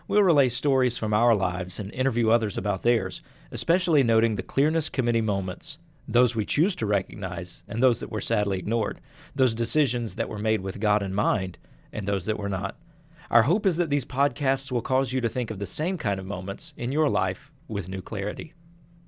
We'll 0.06 0.22
relay 0.22 0.48
stories 0.48 0.96
from 0.96 1.12
our 1.12 1.34
lives 1.34 1.80
and 1.80 1.92
interview 1.92 2.30
others 2.30 2.56
about 2.56 2.82
theirs, 2.82 3.20
especially 3.50 4.04
noting 4.04 4.36
the 4.36 4.44
clearness 4.44 4.88
committee 4.88 5.20
moments, 5.20 5.78
those 6.06 6.36
we 6.36 6.44
choose 6.44 6.76
to 6.76 6.86
recognize 6.86 7.64
and 7.66 7.82
those 7.82 7.98
that 7.98 8.12
were 8.12 8.20
sadly 8.20 8.60
ignored, 8.60 9.00
those 9.34 9.56
decisions 9.56 10.14
that 10.14 10.28
were 10.28 10.38
made 10.38 10.60
with 10.60 10.78
God 10.78 11.02
in 11.02 11.12
mind 11.12 11.58
and 11.92 12.06
those 12.06 12.26
that 12.26 12.38
were 12.38 12.48
not. 12.48 12.76
Our 13.30 13.42
hope 13.42 13.64
is 13.64 13.76
that 13.76 13.90
these 13.90 14.04
podcasts 14.04 14.72
will 14.72 14.82
cause 14.82 15.12
you 15.12 15.20
to 15.20 15.28
think 15.28 15.52
of 15.52 15.60
the 15.60 15.66
same 15.66 15.96
kind 15.96 16.18
of 16.18 16.26
moments 16.26 16.74
in 16.76 16.90
your 16.90 17.08
life 17.08 17.52
with 17.68 17.88
new 17.88 18.02
clarity. 18.02 18.54